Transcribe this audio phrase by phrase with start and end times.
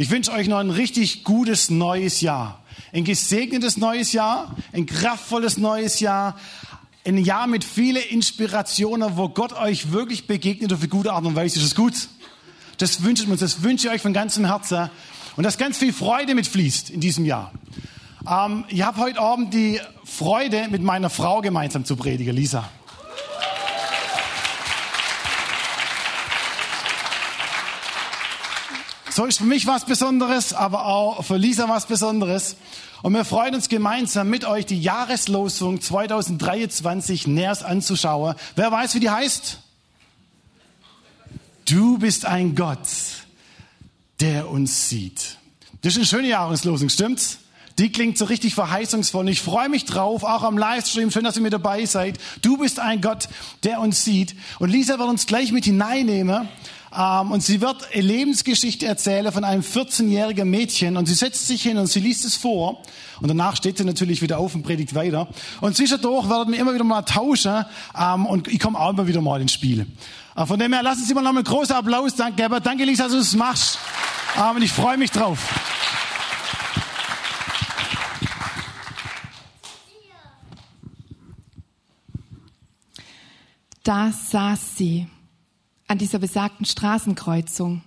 [0.00, 2.62] Ich wünsche euch noch ein richtig gutes neues Jahr.
[2.92, 6.38] Ein gesegnetes neues Jahr, ein kraftvolles neues Jahr,
[7.04, 11.34] ein Jahr mit vielen Inspirationen, wo Gott euch wirklich begegnet auf eine gute Art und
[11.34, 11.58] Weise.
[11.58, 11.94] Ist das gut?
[12.76, 14.88] Das wünsche ich uns, das wünsche ich euch von ganzem Herzen.
[15.34, 17.50] Und dass ganz viel Freude mitfließt in diesem Jahr.
[18.24, 22.68] Ähm, ich habe heute Abend die Freude, mit meiner Frau gemeinsam zu predigen, Lisa.
[29.18, 32.54] So ist für mich was Besonderes, aber auch für Lisa was Besonderes.
[33.02, 38.36] Und wir freuen uns gemeinsam mit euch die Jahreslosung 2023 näher anzuschauen.
[38.54, 39.58] Wer weiß, wie die heißt?
[41.64, 42.86] Du bist ein Gott,
[44.20, 45.38] der uns sieht.
[45.82, 47.38] Das ist eine schöne Jahreslosung, stimmt's?
[47.76, 49.28] Die klingt so richtig verheißungsvoll.
[49.30, 51.10] Ich freue mich drauf, auch am Livestream.
[51.10, 52.18] Schön, dass ihr mit dabei seid.
[52.42, 53.28] Du bist ein Gott,
[53.64, 54.36] der uns sieht.
[54.60, 56.48] Und Lisa wird uns gleich mit hineinnehmen
[56.98, 60.96] und sie wird eine Lebensgeschichte erzählen von einem 14-jährigen Mädchen.
[60.96, 62.82] Und sie setzt sich hin und sie liest es vor.
[63.20, 65.28] Und danach steht sie natürlich wieder auf und predigt weiter.
[65.60, 67.64] Und zwischendurch werden wir immer wieder mal tauschen.
[67.96, 69.86] Ähm, und ich komme auch immer wieder mal ins Spiel.
[70.34, 72.58] Äh, von dem her, lassen Sie mal noch einen großen Applaus danke, geben.
[72.64, 73.78] Danke, Lisa, dass du es machst.
[74.36, 75.38] Ähm, und ich freue mich drauf.
[83.84, 85.06] Da saß sie
[85.88, 87.82] an dieser besagten Straßenkreuzung,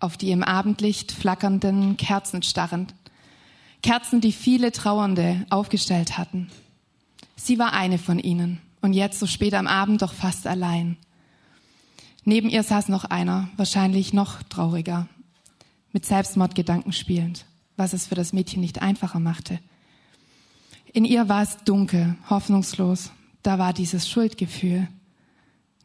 [0.00, 2.94] auf die im Abendlicht flackernden Kerzen starrend.
[3.82, 6.50] Kerzen, die viele Trauernde aufgestellt hatten.
[7.36, 10.96] Sie war eine von ihnen und jetzt so spät am Abend doch fast allein.
[12.24, 15.08] Neben ihr saß noch einer, wahrscheinlich noch trauriger,
[15.92, 19.58] mit Selbstmordgedanken spielend, was es für das Mädchen nicht einfacher machte.
[20.92, 24.88] In ihr war es dunkel, hoffnungslos, da war dieses Schuldgefühl.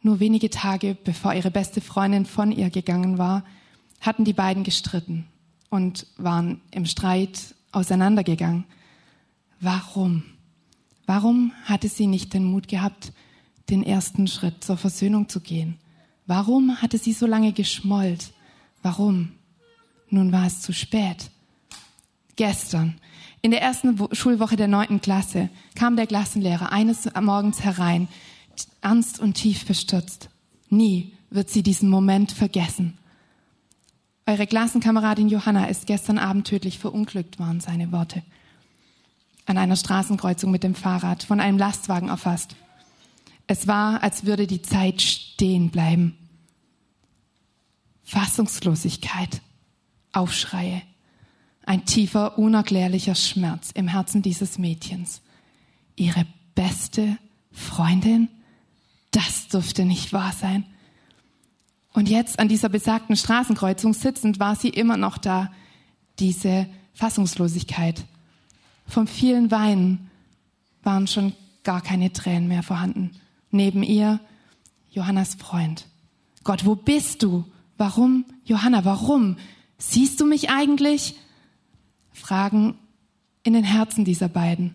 [0.06, 3.42] Nur wenige Tage bevor ihre beste Freundin von ihr gegangen war,
[4.00, 5.26] hatten die beiden gestritten
[5.68, 8.66] und waren im Streit auseinandergegangen.
[9.58, 10.22] Warum?
[11.06, 13.12] Warum hatte sie nicht den Mut gehabt,
[13.68, 15.76] den ersten Schritt zur Versöhnung zu gehen?
[16.24, 18.32] Warum hatte sie so lange geschmollt?
[18.82, 19.32] Warum?
[20.08, 21.32] Nun war es zu spät.
[22.36, 22.94] Gestern,
[23.42, 28.06] in der ersten Schulwoche der neunten Klasse, kam der Klassenlehrer eines Morgens herein,
[28.86, 30.30] ernst und tief bestürzt.
[30.68, 32.96] Nie wird sie diesen Moment vergessen.
[34.26, 38.22] Eure Klassenkameradin Johanna ist gestern Abend tödlich verunglückt, waren seine Worte.
[39.44, 42.54] An einer Straßenkreuzung mit dem Fahrrad, von einem Lastwagen erfasst.
[43.48, 46.16] Es war, als würde die Zeit stehen bleiben.
[48.04, 49.40] Fassungslosigkeit,
[50.12, 50.80] Aufschreie,
[51.64, 55.22] ein tiefer, unerklärlicher Schmerz im Herzen dieses Mädchens.
[55.96, 56.24] Ihre
[56.54, 57.18] beste
[57.50, 58.28] Freundin?
[59.16, 60.64] Das durfte nicht wahr sein.
[61.94, 65.50] Und jetzt an dieser besagten Straßenkreuzung sitzend war sie immer noch da,
[66.18, 68.04] diese Fassungslosigkeit.
[68.86, 70.10] Vom vielen Weinen
[70.82, 71.32] waren schon
[71.64, 73.12] gar keine Tränen mehr vorhanden.
[73.50, 74.20] Neben ihr
[74.90, 75.86] Johannas Freund.
[76.44, 77.44] Gott, wo bist du?
[77.78, 78.26] Warum?
[78.44, 79.36] Johanna, warum?
[79.78, 81.16] Siehst du mich eigentlich?
[82.12, 82.76] Fragen
[83.42, 84.74] in den Herzen dieser beiden.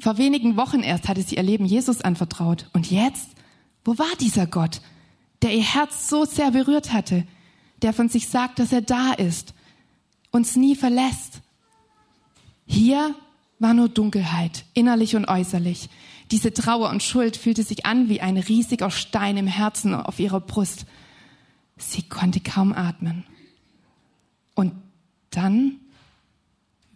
[0.00, 2.68] Vor wenigen Wochen erst hatte sie ihr Leben Jesus anvertraut.
[2.72, 3.30] Und jetzt?
[3.84, 4.80] Wo war dieser Gott,
[5.42, 7.26] der ihr Herz so sehr berührt hatte,
[7.82, 9.54] der von sich sagt, dass er da ist,
[10.30, 11.42] uns nie verlässt?
[12.66, 13.14] Hier
[13.58, 15.88] war nur Dunkelheit, innerlich und äußerlich.
[16.30, 20.40] Diese Trauer und Schuld fühlte sich an wie ein riesiger Stein im Herzen auf ihrer
[20.40, 20.86] Brust.
[21.76, 23.24] Sie konnte kaum atmen.
[24.54, 24.72] Und
[25.30, 25.76] dann,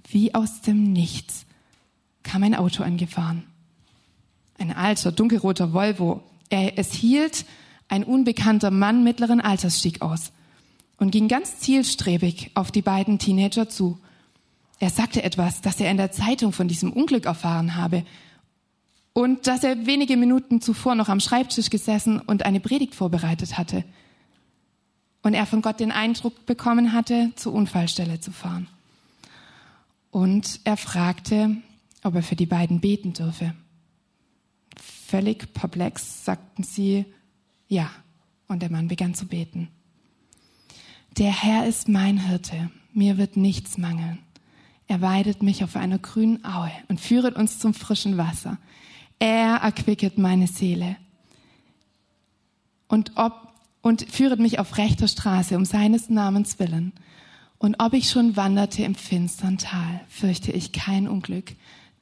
[0.09, 1.45] wie aus dem Nichts,
[2.29, 3.45] kam ein Auto angefahren.
[4.59, 6.23] Ein alter, dunkelroter Volvo.
[6.51, 7.47] Er, es hielt
[7.89, 10.31] ein unbekannter Mann mittleren Alters stieg aus
[10.99, 13.99] und ging ganz zielstrebig auf die beiden Teenager zu.
[14.79, 18.05] Er sagte etwas, dass er in der Zeitung von diesem Unglück erfahren habe
[19.15, 23.85] und dass er wenige Minuten zuvor noch am Schreibtisch gesessen und eine Predigt vorbereitet hatte.
[25.23, 28.69] Und er von Gott den Eindruck bekommen hatte, zur Unfallstelle zu fahren.
[30.11, 31.57] Und er fragte,
[32.03, 33.55] ob er für die beiden beten dürfe.
[34.77, 37.05] Völlig perplex sagten sie
[37.69, 37.91] ja,
[38.47, 39.69] und der Mann begann zu beten.
[41.19, 44.19] Der Herr ist mein Hirte, mir wird nichts mangeln.
[44.87, 48.57] Er weidet mich auf einer grünen Aue und führet uns zum frischen Wasser.
[49.19, 50.97] Er erquicket meine Seele
[52.89, 53.53] und, ob,
[53.83, 56.93] und führet mich auf rechter Straße um seines Namens willen.
[57.59, 61.55] Und ob ich schon wanderte im finstern Tal, fürchte ich kein Unglück,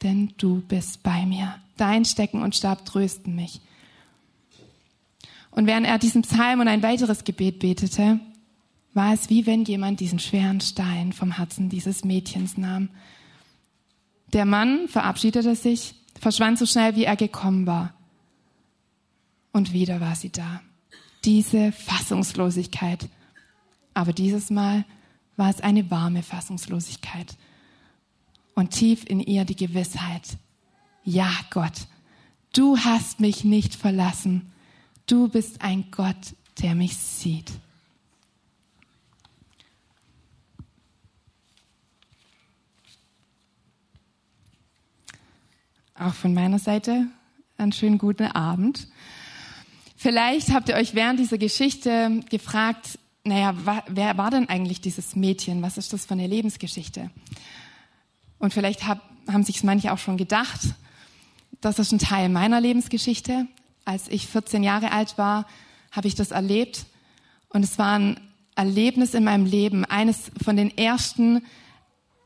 [0.02, 1.56] denn du bist bei mir.
[1.76, 3.60] Dein Stecken und Stab trösten mich.
[5.50, 8.20] Und während er diesen Psalm und ein weiteres Gebet betete,
[8.92, 12.88] war es wie wenn jemand diesen schweren Stein vom Herzen dieses Mädchens nahm.
[14.32, 17.94] Der Mann verabschiedete sich, verschwand so schnell, wie er gekommen war.
[19.52, 20.60] Und wieder war sie da.
[21.24, 23.08] Diese Fassungslosigkeit.
[23.94, 24.84] Aber dieses Mal
[25.36, 27.36] war es eine warme Fassungslosigkeit.
[28.56, 30.38] Und tief in ihr die Gewissheit,
[31.04, 31.86] ja Gott,
[32.54, 34.50] du hast mich nicht verlassen.
[35.04, 36.16] Du bist ein Gott,
[36.62, 37.52] der mich sieht.
[45.94, 47.08] Auch von meiner Seite
[47.58, 48.88] einen schönen guten Abend.
[49.96, 53.54] Vielleicht habt ihr euch während dieser Geschichte gefragt, naja,
[53.88, 55.60] wer war denn eigentlich dieses Mädchen?
[55.60, 57.10] Was ist das für eine Lebensgeschichte?
[58.38, 60.60] Und vielleicht hab, haben sich manche auch schon gedacht,
[61.60, 63.46] das ist ein Teil meiner Lebensgeschichte.
[63.84, 65.46] Als ich 14 Jahre alt war,
[65.90, 66.86] habe ich das erlebt.
[67.48, 68.20] Und es war ein
[68.54, 71.44] Erlebnis in meinem Leben, eines von den ersten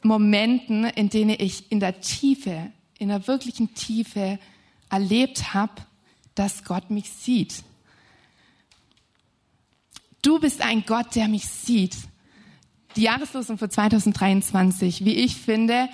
[0.02, 4.38] Momenten, in denen ich in der Tiefe in der wirklichen Tiefe
[4.90, 5.72] erlebt habe,
[6.34, 7.64] dass Gott mich sieht.
[10.22, 11.96] Du bist ein Gott, der mich sieht.
[12.96, 15.88] Die Jahreslosung für 2023, wie ich finde,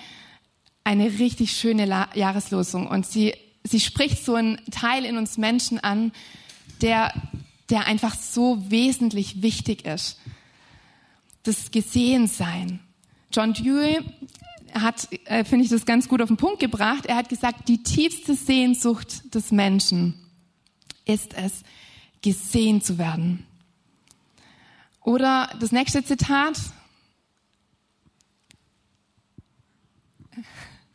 [0.84, 2.86] eine richtig schöne Jahreslosung.
[2.86, 3.34] Und sie,
[3.64, 6.12] sie spricht so einen Teil in uns Menschen an,
[6.80, 7.12] der,
[7.70, 10.18] der einfach so wesentlich wichtig ist.
[11.42, 12.80] Das Gesehensein.
[13.32, 14.00] John Dewey
[14.72, 17.06] hat, äh, finde ich, das ganz gut auf den Punkt gebracht.
[17.06, 20.14] Er hat gesagt, die tiefste Sehnsucht des Menschen
[21.04, 21.62] ist es,
[22.22, 23.46] gesehen zu werden.
[25.02, 26.58] Oder das nächste Zitat.
[30.32, 30.86] Wir müssen einmal,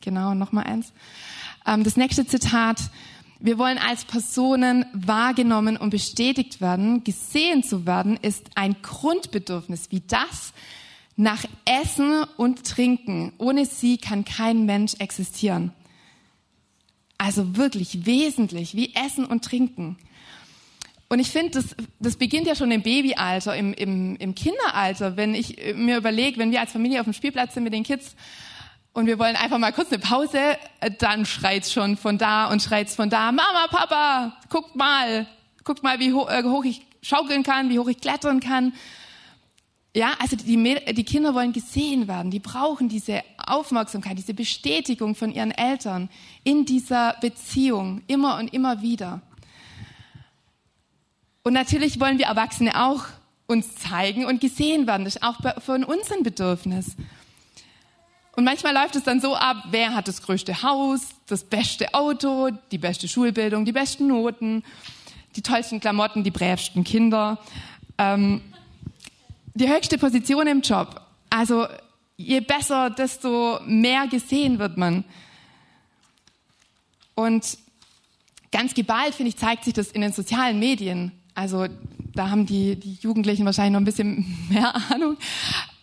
[0.00, 0.92] genau, nochmal eins.
[1.66, 2.80] Ähm, das nächste Zitat.
[3.40, 7.04] Wir wollen als Personen wahrgenommen und bestätigt werden.
[7.04, 10.54] Gesehen zu werden ist ein Grundbedürfnis wie das,
[11.16, 13.32] nach Essen und Trinken.
[13.38, 15.72] Ohne sie kann kein Mensch existieren.
[17.18, 19.96] Also wirklich wesentlich, wie Essen und Trinken.
[21.08, 25.34] Und ich finde, das, das beginnt ja schon im Babyalter, im, im, im Kinderalter, wenn
[25.34, 28.16] ich mir überlege, wenn wir als Familie auf dem Spielplatz sind mit den Kids
[28.94, 30.56] und wir wollen einfach mal kurz eine Pause,
[30.98, 35.26] dann schreit's schon von da und schreit's von da, Mama, Papa, guckt mal,
[35.64, 38.72] guckt mal, wie hoch, äh, hoch ich schaukeln kann, wie hoch ich klettern kann.
[39.96, 42.30] Ja, also die, die Kinder wollen gesehen werden.
[42.30, 46.08] Die brauchen diese Aufmerksamkeit, diese Bestätigung von ihren Eltern
[46.44, 49.22] in dieser Beziehung immer und immer wieder.
[51.42, 53.04] Und natürlich wollen wir Erwachsene auch
[53.46, 55.04] uns zeigen und gesehen werden.
[55.04, 56.96] Das ist auch von uns ein Bedürfnis.
[58.36, 62.50] Und manchmal läuft es dann so ab, wer hat das größte Haus, das beste Auto,
[62.72, 64.64] die beste Schulbildung, die besten Noten,
[65.36, 67.38] die tollsten Klamotten, die brävsten Kinder.
[67.96, 68.40] Ähm,
[69.54, 71.00] die höchste Position im Job.
[71.30, 71.68] Also
[72.16, 75.04] je besser, desto mehr gesehen wird man.
[77.14, 77.56] Und
[78.50, 81.12] ganz geballt, finde ich, zeigt sich das in den sozialen Medien.
[81.36, 81.66] Also
[82.14, 85.16] da haben die, die Jugendlichen wahrscheinlich noch ein bisschen mehr Ahnung.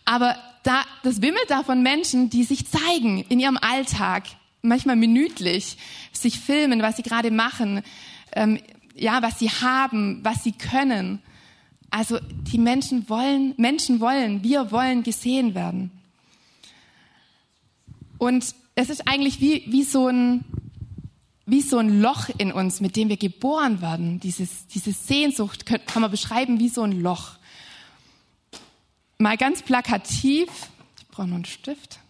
[0.04, 4.24] Aber da, das wimmelt da von Menschen, die sich zeigen in ihrem Alltag,
[4.62, 5.76] manchmal minütlich,
[6.12, 7.82] sich filmen, was sie gerade machen,
[8.32, 8.60] ähm,
[8.94, 11.20] ja, was sie haben, was sie können.
[11.90, 15.90] Also die Menschen wollen, Menschen wollen, wir wollen gesehen werden.
[18.18, 20.44] Und es ist eigentlich wie, wie, so ein,
[21.44, 24.20] wie so ein Loch in uns, mit dem wir geboren werden.
[24.20, 27.32] Dieses, diese Sehnsucht kann, kann man beschreiben wie so ein Loch.
[29.22, 30.48] Mal ganz plakativ,
[30.98, 32.00] ich brauche noch einen Stift.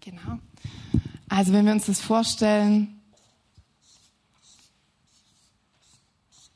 [0.00, 0.40] Genau.
[1.28, 3.00] Also wenn wir uns das vorstellen,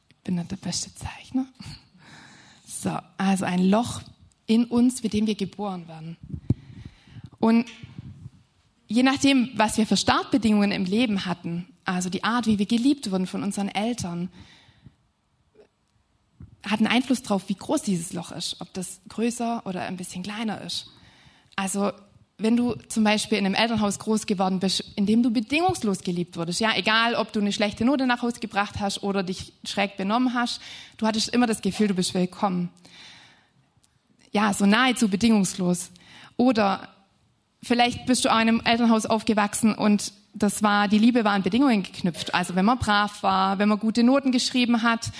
[0.08, 1.46] ich bin nicht der beste Zeichner.
[2.66, 4.02] So, also ein Loch
[4.46, 6.16] in uns, mit dem wir geboren werden.
[7.38, 7.66] Und
[8.88, 13.10] je nachdem, was wir für Startbedingungen im Leben hatten, also die Art, wie wir geliebt
[13.10, 14.28] wurden von unseren Eltern,
[16.64, 20.22] hat einen Einfluss darauf, wie groß dieses Loch ist, ob das größer oder ein bisschen
[20.22, 20.90] kleiner ist.
[21.54, 21.92] Also
[22.38, 26.36] wenn du zum Beispiel in einem Elternhaus groß geworden bist, in dem du bedingungslos geliebt
[26.36, 29.96] wurdest, ja, egal ob du eine schlechte Note nach Hause gebracht hast oder dich schräg
[29.96, 30.60] benommen hast,
[30.98, 32.68] du hattest immer das Gefühl, du bist willkommen.
[34.32, 35.90] Ja, so nahezu bedingungslos.
[36.36, 36.88] Oder
[37.62, 41.42] vielleicht bist du auch in einem Elternhaus aufgewachsen und das war, die Liebe war an
[41.42, 42.34] Bedingungen geknüpft.
[42.34, 45.10] Also wenn man brav war, wenn man gute Noten geschrieben hat,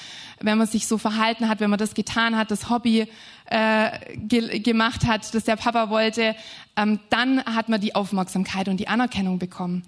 [0.41, 3.09] wenn man sich so verhalten hat, wenn man das getan hat, das Hobby
[3.47, 6.37] äh, ge gemacht hat, das der Papa wollte,
[6.77, 9.85] ähm, dann hat man die Aufmerksamkeit und die Anerkennung bekommen.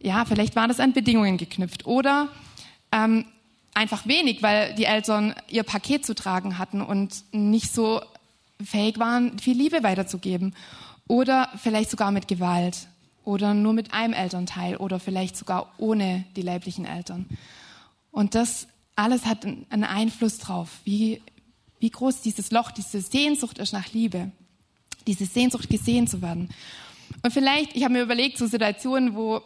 [0.00, 2.28] Ja, vielleicht war das an Bedingungen geknüpft oder
[2.90, 3.26] ähm,
[3.74, 8.00] einfach wenig, weil die Eltern ihr Paket zu tragen hatten und nicht so
[8.60, 10.56] fähig waren, viel Liebe weiterzugeben.
[11.06, 12.88] Oder vielleicht sogar mit Gewalt
[13.24, 17.26] oder nur mit einem Elternteil oder vielleicht sogar ohne die leiblichen Eltern.
[18.10, 21.22] Und das alles hat einen Einfluss drauf, wie,
[21.78, 24.30] wie groß dieses Loch, diese Sehnsucht ist nach Liebe,
[25.06, 26.50] diese Sehnsucht gesehen zu werden.
[27.22, 29.40] Und vielleicht, ich habe mir überlegt, so Situationen, wo,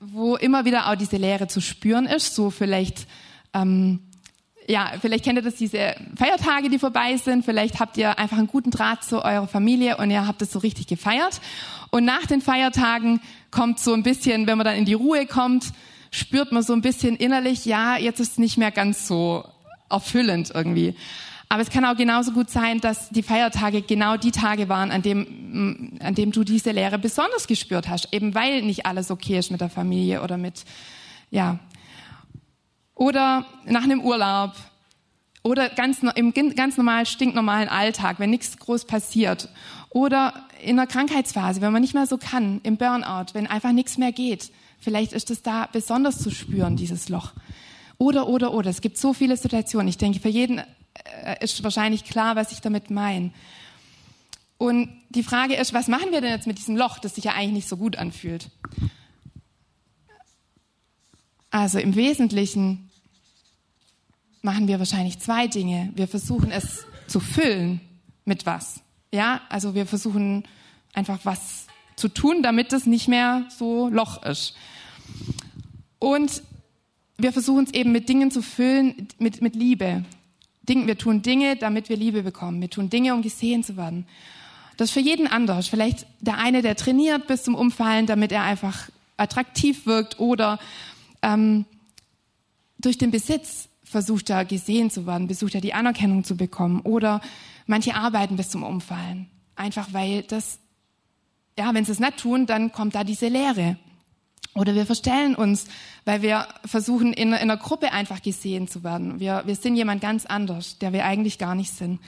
[0.00, 3.06] wo immer wieder auch diese Leere zu spüren ist, so vielleicht
[3.54, 4.00] ähm,
[4.68, 7.42] ja, vielleicht kennt ihr das, diese Feiertage, die vorbei sind.
[7.42, 10.58] Vielleicht habt ihr einfach einen guten Draht zu eurer Familie und ihr habt es so
[10.58, 11.40] richtig gefeiert.
[11.90, 13.20] Und nach den Feiertagen
[13.50, 15.72] kommt so ein bisschen, wenn man dann in die Ruhe kommt,
[16.10, 19.42] spürt man so ein bisschen innerlich, ja, jetzt ist es nicht mehr ganz so
[19.88, 20.94] erfüllend irgendwie.
[21.48, 25.00] Aber es kann auch genauso gut sein, dass die Feiertage genau die Tage waren, an
[25.00, 29.50] dem, an dem du diese Lehre besonders gespürt hast, eben weil nicht alles okay ist
[29.50, 30.64] mit der Familie oder mit,
[31.30, 31.58] ja,
[32.98, 34.54] oder nach einem Urlaub
[35.44, 39.48] oder ganz, im ganz normal, stinknormalen Alltag, wenn nichts groß passiert.
[39.90, 43.98] Oder in einer Krankheitsphase, wenn man nicht mehr so kann, im Burnout, wenn einfach nichts
[43.98, 44.50] mehr geht.
[44.80, 47.32] Vielleicht ist es da besonders zu spüren, dieses Loch.
[47.98, 48.68] Oder, oder, oder.
[48.68, 49.88] Es gibt so viele Situationen.
[49.88, 53.30] Ich denke, für jeden äh, ist wahrscheinlich klar, was ich damit meine.
[54.58, 57.32] Und die Frage ist, was machen wir denn jetzt mit diesem Loch, das sich ja
[57.34, 58.50] eigentlich nicht so gut anfühlt?
[61.50, 62.87] Also im Wesentlichen
[64.42, 65.92] machen wir wahrscheinlich zwei Dinge.
[65.94, 67.80] Wir versuchen es zu füllen
[68.24, 68.80] mit was.
[69.12, 70.44] Ja, also wir versuchen
[70.92, 71.66] einfach was
[71.96, 74.54] zu tun, damit es nicht mehr so Loch ist.
[75.98, 76.42] Und
[77.16, 80.04] wir versuchen es eben mit Dingen zu füllen, mit, mit Liebe.
[80.66, 82.60] wir tun Dinge, damit wir Liebe bekommen.
[82.60, 84.06] Wir tun Dinge, um gesehen zu werden.
[84.76, 85.66] Das ist für jeden anders.
[85.66, 90.60] Vielleicht der eine, der trainiert bis zum Umfallen, damit er einfach attraktiv wirkt oder
[91.22, 91.64] ähm,
[92.78, 97.20] durch den Besitz versucht er gesehen zu werden, versucht er die Anerkennung zu bekommen oder
[97.66, 99.28] manche arbeiten bis zum Umfallen.
[99.56, 100.58] Einfach weil das,
[101.58, 103.76] ja, wenn sie es nicht tun, dann kommt da diese Leere.
[104.54, 105.66] Oder wir verstellen uns,
[106.04, 109.20] weil wir versuchen, in, in einer Gruppe einfach gesehen zu werden.
[109.20, 112.00] Wir, wir sind jemand ganz anders, der wir eigentlich gar nicht sind.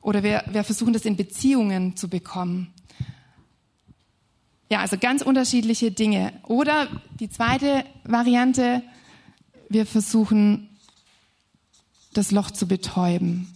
[0.00, 2.72] Oder wir, wir versuchen das in Beziehungen zu bekommen.
[4.70, 6.32] Ja, also ganz unterschiedliche Dinge.
[6.44, 6.88] Oder
[7.20, 8.82] die zweite Variante,
[9.68, 10.68] wir versuchen
[12.12, 13.48] das Loch zu betäuben.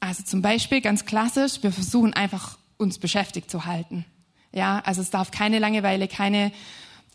[0.00, 4.04] Also zum Beispiel ganz klassisch, wir versuchen einfach uns beschäftigt zu halten.
[4.52, 6.52] Ja, also es darf keine Langeweile, keine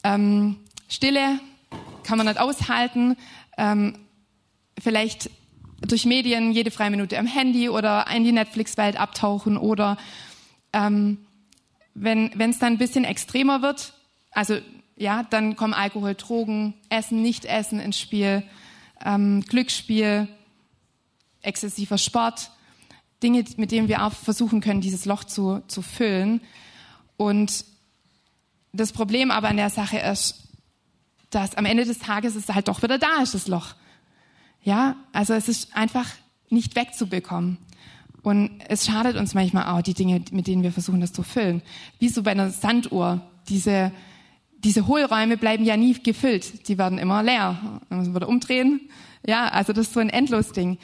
[0.04, 0.58] ähm,
[0.90, 1.40] Stille,
[2.04, 3.16] kann man nicht aushalten.
[3.58, 3.98] Ähm,
[4.78, 5.30] vielleicht
[5.82, 9.98] durch Medien jede freie Minute am Handy oder in die Netflix-Welt abtauchen oder
[10.74, 11.26] ähm,
[11.94, 13.94] wenn es dann ein bisschen extremer wird,
[14.32, 14.58] also
[15.02, 18.44] ja, dann kommen Alkohol, Drogen, Essen, Nicht-Essen ins Spiel,
[19.04, 20.28] ähm, Glücksspiel,
[21.42, 22.52] exzessiver Sport,
[23.24, 26.40] Dinge, mit denen wir auch versuchen können, dieses Loch zu, zu füllen.
[27.18, 27.66] Und
[28.74, 30.48] das Problem aber an der Sache ist,
[31.32, 33.74] dass am Ende des Tages es halt doch wieder da ist, das Loch.
[34.64, 36.08] Ja, also es ist einfach
[36.50, 37.58] nicht wegzubekommen.
[38.22, 41.64] Und es schadet uns manchmal auch, die Dinge, mit denen wir versuchen, das zu füllen.
[41.98, 43.92] Wie so bei einer Sanduhr, diese,
[44.64, 47.80] diese Hohlräume bleiben ja nie gefüllt, die werden immer leer.
[47.90, 48.90] Man muss wieder umdrehen.
[49.26, 50.78] Ja, also das ist so ein Endlos-Ding.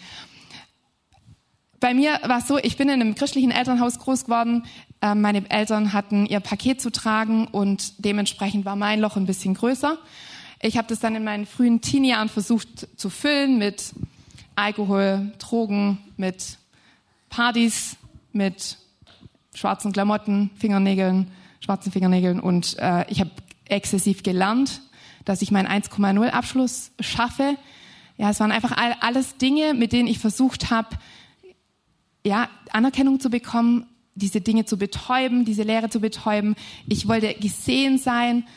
[1.79, 4.65] Bei mir war es so, ich bin in einem christlichen Elternhaus groß geworden.
[5.01, 9.53] Ähm, meine Eltern hatten ihr Paket zu tragen und dementsprechend war mein Loch ein bisschen
[9.53, 9.97] größer.
[10.61, 13.93] Ich habe das dann in meinen frühen Teenie-Jahren versucht zu füllen mit
[14.55, 16.57] Alkohol, Drogen, mit
[17.29, 17.95] Partys,
[18.33, 18.77] mit
[19.53, 21.29] schwarzen Klamotten, Fingernägeln,
[21.59, 23.29] schwarzen Fingernägeln und äh, ich habe
[23.69, 24.81] exzessiv gelernt,
[25.27, 27.57] dass ich meinen 1,0 Abschluss schaffe.
[28.17, 30.89] Ja, es waren einfach all, alles Dinge, mit denen ich versucht habe,
[32.25, 36.55] ja, Anerkennung zu bekommen, diese Dinge zu betäuben, diese Lehre zu betäuben.
[36.87, 38.47] Ich wollte gesehen sein,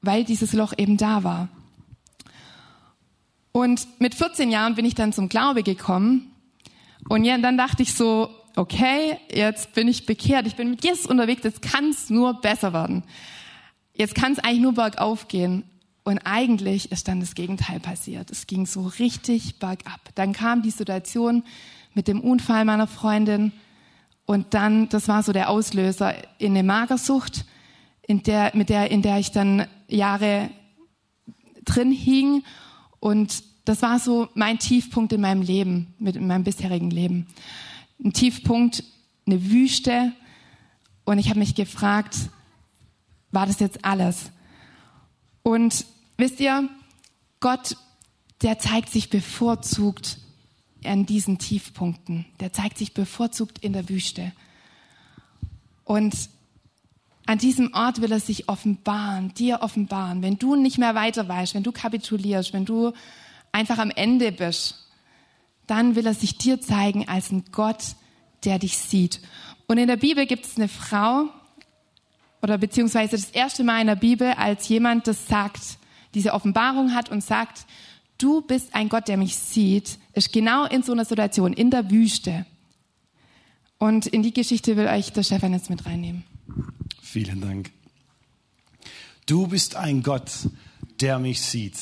[0.00, 1.48] weil dieses Loch eben da war.
[3.52, 6.30] Und mit 14 Jahren bin ich dann zum Glaube gekommen.
[7.08, 11.06] Und ja, dann dachte ich so, okay, jetzt bin ich bekehrt, ich bin mit Jesus
[11.06, 13.02] unterwegs, jetzt kann es nur besser werden
[13.98, 15.64] jetzt kann es eigentlich nur bergauf gehen.
[16.04, 18.30] Und eigentlich ist dann das Gegenteil passiert.
[18.30, 20.00] Es ging so richtig bergab.
[20.14, 21.42] Dann kam die Situation
[21.92, 23.52] mit dem Unfall meiner Freundin
[24.28, 27.46] und dann, das war so der Auslöser in eine Magersucht,
[28.06, 30.50] in der, mit der, in der ich dann Jahre
[31.64, 32.44] drin hing.
[33.00, 37.26] Und das war so mein Tiefpunkt in meinem Leben, mit in meinem bisherigen Leben.
[38.04, 38.84] Ein Tiefpunkt,
[39.26, 40.12] eine Wüste.
[41.06, 42.16] Und ich habe mich gefragt,
[43.30, 44.30] war das jetzt alles?
[45.42, 45.84] Und
[46.16, 46.68] wisst ihr,
[47.40, 47.76] Gott,
[48.42, 50.18] der zeigt sich bevorzugt
[50.84, 52.26] an diesen Tiefpunkten.
[52.40, 54.32] Der zeigt sich bevorzugt in der Wüste.
[55.84, 56.14] Und
[57.26, 60.22] an diesem Ort will er sich offenbaren, dir offenbaren.
[60.22, 62.92] Wenn du nicht mehr weiter weißt, wenn du kapitulierst, wenn du
[63.52, 64.86] einfach am Ende bist,
[65.66, 67.82] dann will er sich dir zeigen als ein Gott,
[68.44, 69.20] der dich sieht.
[69.66, 71.28] Und in der Bibel gibt es eine Frau,
[72.42, 75.78] oder beziehungsweise das erste Mal in der Bibel, als jemand das sagt,
[76.14, 77.66] diese Offenbarung hat und sagt,
[78.18, 81.90] du bist ein Gott, der mich sieht, ist genau in so einer Situation, in der
[81.90, 82.46] Wüste.
[83.78, 86.24] Und in die Geschichte will euch der Stefan jetzt mit reinnehmen.
[87.00, 87.70] Vielen Dank.
[89.26, 90.30] Du bist ein Gott,
[91.00, 91.76] der mich sieht.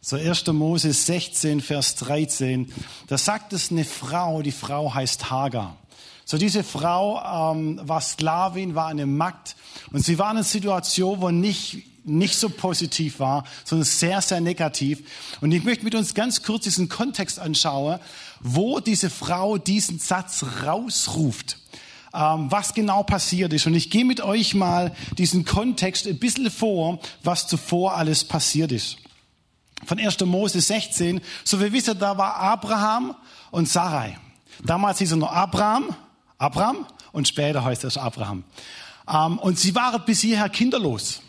[0.00, 0.46] So 1.
[0.48, 2.72] Mose 16, Vers 13,
[3.08, 5.78] da sagt es eine Frau, die Frau heißt Hagar.
[6.26, 9.56] So diese Frau ähm, war Sklavin, war eine Magd
[9.92, 14.40] und sie war in einer Situation, wo nicht nicht so positiv war, sondern sehr, sehr
[14.40, 15.02] negativ.
[15.40, 17.98] Und ich möchte mit uns ganz kurz diesen Kontext anschauen,
[18.38, 21.58] wo diese Frau diesen Satz rausruft
[22.14, 23.66] ähm, was genau passiert ist.
[23.66, 28.72] Und ich gehe mit euch mal diesen Kontext ein bisschen vor, was zuvor alles passiert
[28.72, 28.96] ist.
[29.84, 30.20] Von 1.
[30.20, 33.14] Mose 16, so wir wissen, da war Abraham
[33.50, 34.18] und Sarai.
[34.64, 35.94] Damals hieß er nur Abraham,
[36.38, 38.44] Abraham und später heißt er Abraham.
[39.08, 41.22] Ähm, und sie waren bis hierher kinderlos.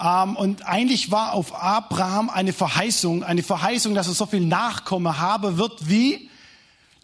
[0.00, 5.18] Ähm, und eigentlich war auf Abraham eine Verheißung, eine Verheißung, dass er so viel Nachkomme
[5.18, 6.30] haben wird wie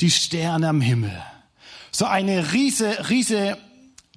[0.01, 1.23] die Sterne am Himmel.
[1.91, 3.57] So eine riese, riese,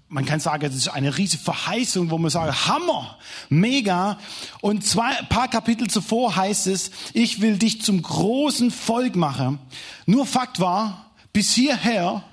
[0.10, 4.18] man kann sagen, das ist eine riese Verheißung, wo man sagt, Hammer, mega.
[4.60, 9.60] Und zwei paar Kapitel zuvor heißt es, ich will dich zum großen Volk machen.
[10.06, 12.24] Nur Fakt war, bis hierher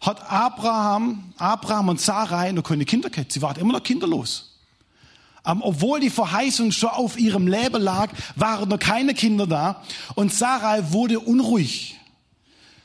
[0.00, 3.32] hat Abraham, Abraham und Sarai noch keine Kinder gehabt.
[3.32, 4.56] Sie waren immer noch kinderlos.
[5.46, 9.82] Ähm, obwohl die Verheißung schon auf ihrem Leben lag, waren noch keine Kinder da.
[10.14, 11.96] Und Sarai wurde unruhig.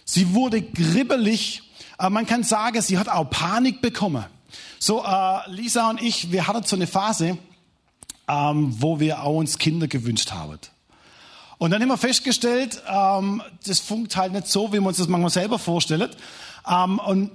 [0.05, 1.63] Sie wurde gribbelig.
[1.99, 4.25] Äh, man kann sagen, sie hat auch Panik bekommen.
[4.79, 7.37] So, äh, Lisa und ich, wir hatten so eine Phase,
[8.27, 10.59] ähm, wo wir auch uns Kinder gewünscht haben.
[11.57, 15.07] Und dann haben wir festgestellt, ähm, das funkt halt nicht so, wie wir uns das
[15.07, 16.09] manchmal selber vorstellen.
[16.67, 17.31] Ähm, und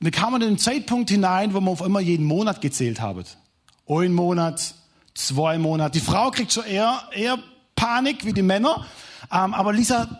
[0.00, 3.24] wir kamen in einen Zeitpunkt hinein, wo wir auf einmal jeden Monat gezählt haben.
[3.88, 4.74] Ein Monat,
[5.14, 5.98] zwei Monate.
[5.98, 7.38] Die Frau kriegt schon eher, eher
[7.76, 8.86] Panik wie die Männer.
[9.30, 10.18] Ähm, aber Lisa,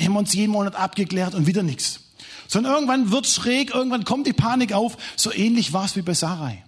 [0.00, 2.00] haben wir uns jeden Monat abgeklärt und wieder nichts.
[2.48, 4.96] Sondern irgendwann wird schräg, irgendwann kommt die Panik auf.
[5.16, 6.62] So ähnlich war es wie bei Sarai.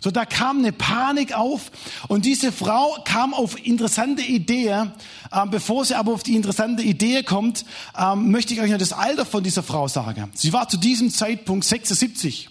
[0.00, 1.72] So, da kam eine Panik auf
[2.06, 4.84] und diese Frau kam auf interessante Idee.
[5.32, 7.64] Ähm, bevor sie aber auf die interessante Idee kommt,
[7.98, 10.30] ähm, möchte ich euch noch das Alter von dieser Frau sagen.
[10.34, 12.48] Sie war zu diesem Zeitpunkt 76.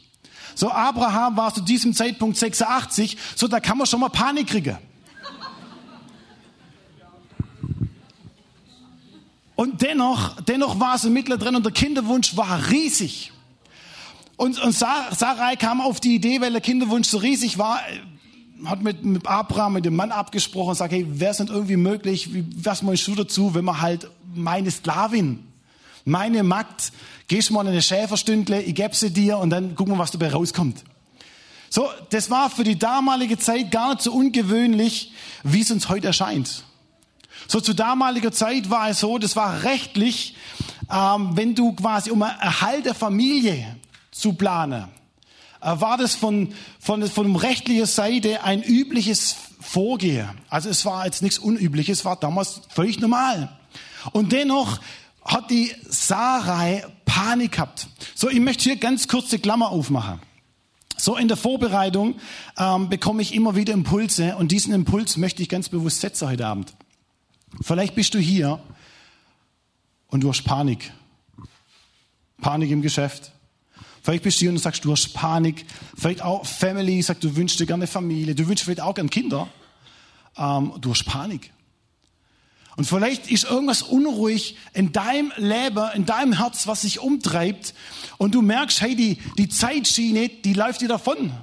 [0.55, 3.17] So, Abraham war zu diesem Zeitpunkt 86.
[3.35, 4.77] So, da kann man schon mal Panik kriegen.
[9.55, 13.31] Und dennoch, dennoch war sie mittendrin und der Kinderwunsch war riesig.
[14.37, 17.81] Und, und Sarai kam auf die Idee, weil der Kinderwunsch so riesig war,
[18.65, 21.75] hat mit, mit Abraham, mit dem Mann abgesprochen und sagt, hey, wäre es nicht irgendwie
[21.75, 25.43] möglich, was meinst du dazu, wenn man halt meine Sklavin,
[26.05, 26.91] meine Magd,
[27.27, 30.29] gehst mal in eine Schäferstündle, ich gebe sie dir und dann gucken wir, was dabei
[30.29, 30.83] rauskommt.
[31.69, 35.11] So, das war für die damalige Zeit gar nicht so ungewöhnlich,
[35.43, 36.63] wie es uns heute erscheint.
[37.47, 40.35] So zu damaliger Zeit war es so, das war rechtlich,
[40.91, 43.75] ähm, wenn du quasi um Erhalt der Familie
[44.19, 44.85] zu planen,
[45.61, 50.29] äh, war das von, von, von rechtlicher Seite ein übliches Vorgehen.
[50.49, 53.49] Also es war jetzt nichts Unübliches, es war damals völlig normal.
[54.11, 54.79] Und dennoch
[55.25, 57.87] hat die Sarai Panik gehabt.
[58.15, 60.19] So, ich möchte hier ganz kurze Klammer aufmachen.
[60.97, 62.15] So in der Vorbereitung
[62.57, 66.47] ähm, bekomme ich immer wieder Impulse und diesen Impuls möchte ich ganz bewusst setzen heute
[66.47, 66.73] Abend.
[67.61, 68.59] Vielleicht bist du hier
[70.07, 70.91] und du hast Panik.
[72.41, 73.31] Panik im Geschäft.
[74.07, 75.65] Vielleicht bist du hier und sagst, du hast Panik.
[75.97, 78.35] Vielleicht auch Family, sagt, du wünschst dir gerne Familie.
[78.35, 79.49] Du wünschst vielleicht auch gerne Kinder.
[80.37, 81.51] Ähm, du hast Panik.
[82.77, 87.73] Und vielleicht ist irgendwas unruhig in deinem Leben, in deinem Herz, was sich umtreibt.
[88.17, 91.33] Und du merkst, hey, die, die Zeitschiene, die läuft dir davon.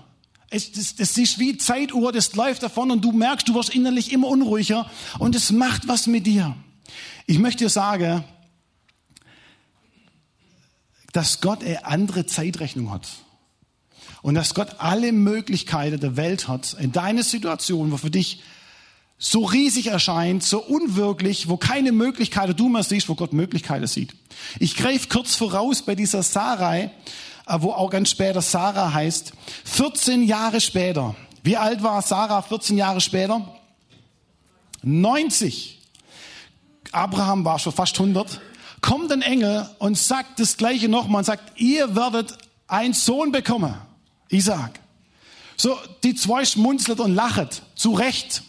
[0.48, 4.10] Es, das, das ist wie Zeituhr, das läuft davon und du merkst, du wirst innerlich
[4.10, 6.56] immer unruhiger und es macht was mit dir.
[7.26, 8.24] Ich möchte dir sagen,
[11.14, 13.08] dass Gott eine andere Zeitrechnung hat.
[14.20, 18.42] Und dass Gott alle Möglichkeiten der Welt hat, in deiner Situation, wo für dich
[19.16, 24.12] so riesig erscheint, so unwirklich, wo keine Möglichkeiten du mehr siehst, wo Gott Möglichkeiten sieht.
[24.58, 26.90] Ich greife kurz voraus bei dieser Sarai,
[27.46, 29.34] äh, wo auch ganz später Sarah heißt.
[29.64, 31.14] 14 Jahre später.
[31.44, 33.54] Wie alt war Sarah 14 Jahre später?
[34.82, 35.80] 90.
[36.90, 38.40] Abraham war schon fast 100.
[38.84, 43.74] Kommt ein Engel und sagt das Gleiche nochmal und sagt, ihr werdet einen Sohn bekommen.
[44.28, 44.78] Isaac.
[45.56, 47.62] So, die zwei schmunzelt und lachet.
[47.76, 48.42] Zu Recht.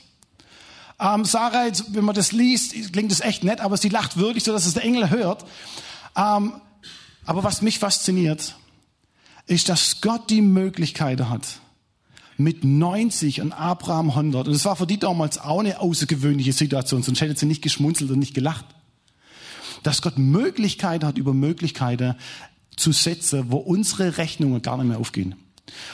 [1.00, 4.52] Ähm, Sarah, wenn man das liest, klingt das echt nett, aber sie lacht wirklich, so
[4.52, 5.46] dass es der Engel hört.
[6.18, 6.60] Ähm,
[7.26, 8.58] aber was mich fasziniert,
[9.48, 11.62] ist, dass Gott die Möglichkeit hat,
[12.36, 14.50] mit 90 und Abraham 100.
[14.50, 18.12] Und es war für die damals auch eine außergewöhnliche Situation, sonst hätte sie nicht geschmunzelt
[18.12, 18.66] und nicht gelacht.
[19.86, 22.16] Dass Gott Möglichkeit hat, über Möglichkeiten
[22.76, 25.36] zu setzen, wo unsere Rechnungen gar nicht mehr aufgehen.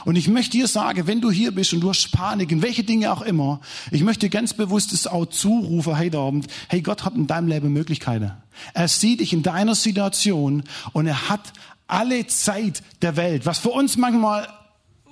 [0.06, 2.86] Und ich möchte dir sagen, wenn du hier bist und du hast Panik, in welche
[2.86, 3.60] Dinge auch immer,
[3.92, 7.74] ich möchte ganz bewusst es auch zurufen heute Abend, hey, Gott hat in deinem Leben
[7.74, 8.32] Möglichkeiten.
[8.74, 11.52] Er sieht dich in deiner Situation und er hat
[11.88, 14.48] alle Zeit der Welt, was für uns manchmal,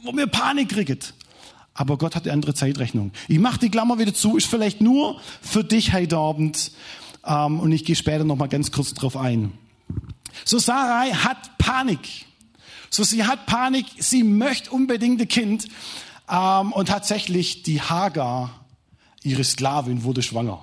[0.04, 1.00] wo wir Panik kriegen.
[1.74, 3.12] Aber Gott hat eine andere Zeitrechnung.
[3.28, 6.72] Ich mache die Klammer wieder zu, ist vielleicht nur für dich heute Abend.
[7.26, 9.54] Ähm, und ich gehe später noch mal ganz kurz drauf ein.
[10.46, 12.26] So Sarai hat Panik.
[12.90, 15.68] So, sie hat Panik, sie möchte unbedingt ein Kind.
[16.30, 18.66] Ähm, und tatsächlich, die Hagar,
[19.24, 20.62] ihre Sklavin, wurde schwanger.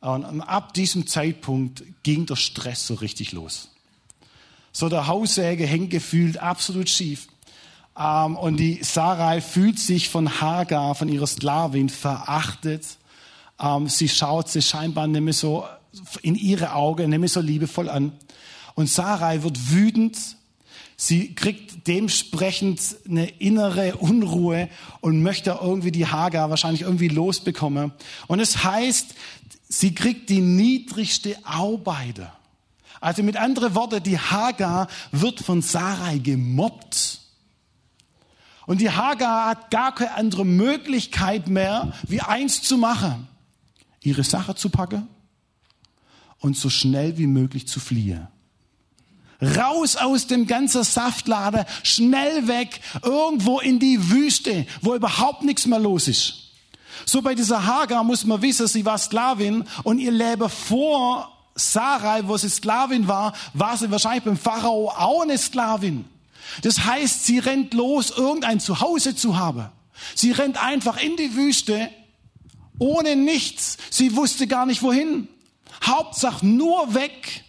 [0.00, 3.70] Und ab diesem Zeitpunkt ging der Stress so richtig los.
[4.70, 7.28] So, der Haussäge hängt gefühlt absolut schief.
[7.98, 12.98] Ähm, und die Sarai fühlt sich von Hagar, von ihrer Sklavin, verachtet.
[13.60, 15.64] Ähm, sie schaut sie scheinbar mehr so
[16.22, 18.12] in ihre Augen, mehr so liebevoll an.
[18.74, 20.18] Und Sarai wird wütend
[20.96, 24.68] Sie kriegt dementsprechend eine innere Unruhe
[25.00, 27.92] und möchte irgendwie die Hagar wahrscheinlich irgendwie losbekommen.
[28.28, 29.14] Und es heißt,
[29.68, 32.30] sie kriegt die niedrigste Aubeide.
[33.00, 37.20] Also mit anderen Worten, die Hagar wird von Sarai gemobbt.
[38.66, 43.28] Und die Hagar hat gar keine andere Möglichkeit mehr, wie eins zu machen.
[44.04, 45.08] Ihre Sache zu packen
[46.38, 48.28] und so schnell wie möglich zu fliehen.
[49.40, 55.78] Raus aus dem ganzen Saftlader, schnell weg, irgendwo in die Wüste, wo überhaupt nichts mehr
[55.78, 56.52] los ist.
[57.06, 62.26] So bei dieser Hagar muss man wissen, sie war Sklavin und ihr Leben vor Sarai,
[62.26, 66.04] wo sie Sklavin war, war sie wahrscheinlich beim Pharao auch eine Sklavin.
[66.62, 69.66] Das heißt, sie rennt los, irgendein Zuhause zu haben.
[70.14, 71.90] Sie rennt einfach in die Wüste
[72.78, 73.76] ohne nichts.
[73.90, 75.28] Sie wusste gar nicht wohin.
[75.82, 77.44] Hauptsache nur weg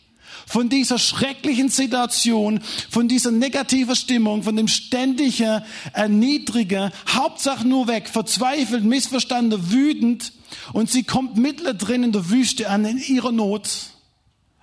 [0.46, 5.62] von dieser schrecklichen Situation, von dieser negativen Stimmung, von dem ständigen
[5.94, 10.34] Erniedrigen, Hauptsache nur weg, verzweifelt, missverstanden, wütend
[10.74, 13.70] und sie kommt mittendrin in der Wüste an, in ihrer Not,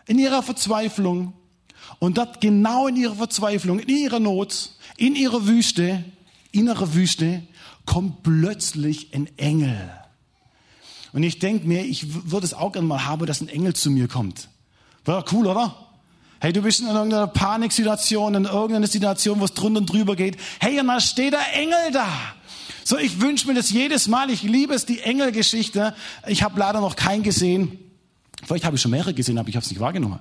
[0.06, 1.32] in ihrer Verzweiflung
[1.98, 6.04] und dort genau in ihrer Verzweiflung, in ihrer Not, in ihrer Wüste,
[6.52, 7.42] innere Wüste,
[7.86, 10.01] kommt plötzlich ein Engel.
[11.12, 13.90] Und ich denke mir, ich würde es auch gerne mal haben, dass ein Engel zu
[13.90, 14.48] mir kommt.
[15.04, 15.76] War cool, oder?
[16.40, 20.36] Hey, du bist in irgendeiner Paniksituation, in irgendeiner Situation, wo es drunter und drüber geht.
[20.58, 22.08] Hey, und da steht der Engel da.
[22.84, 24.30] So, ich wünsche mir das jedes Mal.
[24.30, 25.94] Ich liebe es, die Engelgeschichte.
[26.26, 27.78] Ich habe leider noch keinen gesehen.
[28.44, 30.18] Vielleicht habe ich schon mehrere gesehen, aber ich habe es nicht wahrgenommen.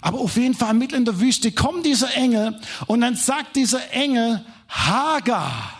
[0.00, 3.90] Aber auf jeden Fall mitten in der Wüste kommt dieser Engel und dann sagt dieser
[3.92, 5.72] Engel Hagar.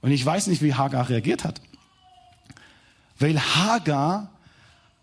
[0.00, 1.60] Und ich weiß nicht, wie Hagar reagiert hat.
[3.20, 4.30] Weil Hagar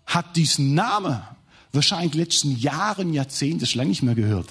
[0.06, 1.22] hat diesen Namen
[1.72, 4.50] wahrscheinlich in den letzten Jahren, Jahrzehnten schon lange nicht mehr gehört.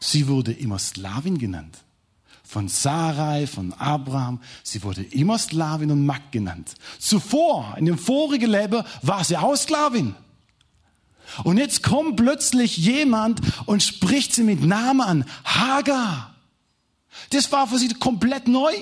[0.00, 1.78] Sie wurde immer Sklavin genannt.
[2.44, 4.40] Von Sarai, von Abraham.
[4.62, 6.74] Sie wurde immer Sklavin und Magd genannt.
[6.98, 10.14] Zuvor, in dem vorigen Leben, war sie auch Sklavin.
[11.42, 15.24] Und jetzt kommt plötzlich jemand und spricht sie mit Namen an.
[15.44, 16.34] Hagar.
[17.30, 18.72] Das war für sie komplett neu.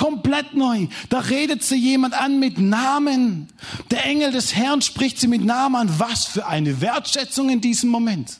[0.00, 0.88] Komplett neu.
[1.10, 3.48] Da redet sie jemand an mit Namen.
[3.90, 5.98] Der Engel des Herrn spricht sie mit Namen an.
[5.98, 8.38] Was für eine Wertschätzung in diesem Moment.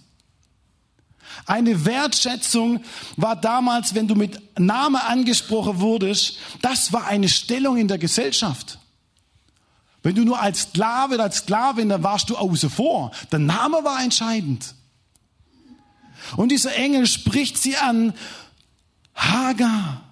[1.45, 2.83] Eine Wertschätzung
[3.19, 8.79] war damals, wenn du mit Name angesprochen wurdest, das war eine Stellung in der Gesellschaft.
[10.03, 13.11] Wenn du nur als Sklave, als Sklavin, dann warst du außen vor.
[13.33, 14.75] Der Name war entscheidend.
[16.39, 18.15] Und dieser Engel spricht sie an,
[19.15, 20.10] Hagar.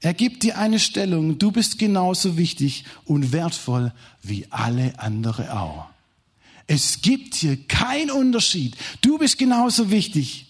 [0.00, 5.86] Er gibt dir eine Stellung, du bist genauso wichtig und wertvoll wie alle andere auch.
[6.66, 8.76] Es gibt hier keinen Unterschied.
[9.00, 10.46] Du bist genauso wichtig.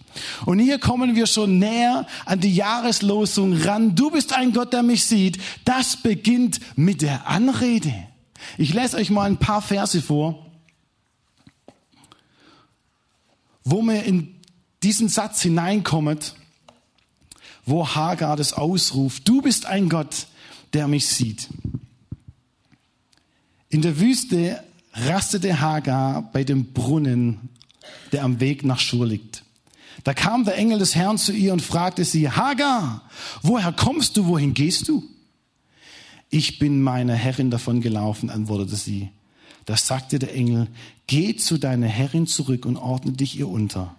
[0.47, 3.95] Und hier kommen wir schon näher an die Jahreslosung ran.
[3.95, 5.39] Du bist ein Gott, der mich sieht.
[5.65, 7.93] Das beginnt mit der Anrede.
[8.57, 10.47] Ich lese euch mal ein paar Verse vor,
[13.65, 14.35] wo wir in
[14.83, 16.35] diesen Satz hineinkommt,
[17.67, 19.29] wo Hagar das ausruft.
[19.29, 20.29] Du bist ein Gott,
[20.73, 21.49] der mich sieht.
[23.69, 24.63] In der Wüste
[24.95, 27.51] rastete Hagar bei dem Brunnen,
[28.13, 29.43] der am Weg nach Schur liegt.
[30.05, 33.03] Da kam der Engel des Herrn zu ihr und fragte sie, Hagar,
[33.43, 35.03] woher kommst du, wohin gehst du?
[36.31, 39.11] Ich bin meiner Herrin davon gelaufen, antwortete sie.
[39.65, 40.69] Da sagte der Engel,
[41.09, 43.97] geh zu deiner Herrin zurück und ordne dich ihr unter.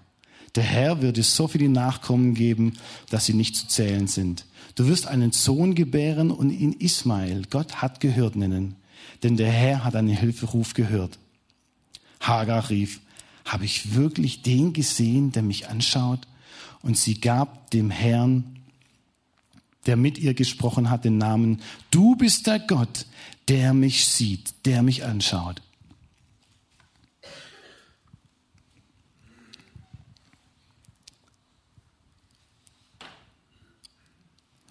[0.57, 2.73] Der Herr wird dir so viele Nachkommen geben,
[3.11, 4.45] dass sie nicht zu zählen sind.
[4.73, 8.75] Du wirst einen Sohn gebären und ihn Ismael, Gott hat gehört, nennen.
[9.21, 11.19] Denn der Herr hat einen Hilferuf gehört.
[12.19, 13.01] Hagar rief,
[13.45, 16.21] habe ich wirklich den gesehen, der mich anschaut?
[16.81, 18.59] Und sie gab dem Herrn,
[19.85, 23.05] der mit ihr gesprochen hat, den Namen, du bist der Gott,
[23.47, 25.61] der mich sieht, der mich anschaut.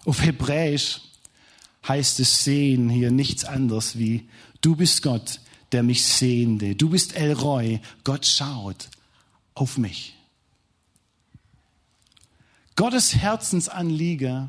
[0.07, 1.01] Auf Hebräisch
[1.85, 4.29] heißt es sehen hier nichts anderes wie,
[4.61, 5.41] du bist Gott,
[5.73, 6.75] der mich sehende.
[6.75, 7.81] Du bist El Roy.
[8.05, 8.87] Gott schaut
[9.53, 10.15] auf mich.
[12.77, 14.47] Gottes Herzensanliege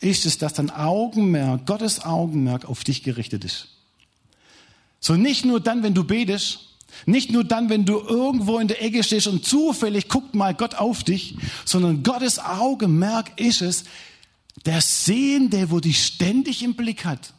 [0.00, 3.68] ist es, dass dein Augenmerk, Gottes Augenmerk auf dich gerichtet ist.
[4.98, 8.82] So nicht nur dann, wenn du betest, nicht nur dann, wenn du irgendwo in der
[8.82, 13.84] Ecke stehst und zufällig guckt mal Gott auf dich, sondern Gottes Augenmerk ist es,
[14.66, 17.34] der Sehende, wo dich ständig im Blick hat.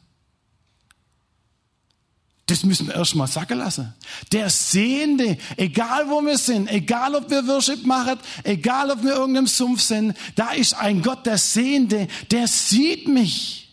[2.49, 3.93] Das müssen wir erst mal sacken lassen.
[4.32, 9.45] Der Sehende, egal wo wir sind, egal ob wir Worship machen, egal ob wir irgendeinem
[9.45, 13.69] Sumpf sind, da ist ein Gott, der Sehende, der sieht mich.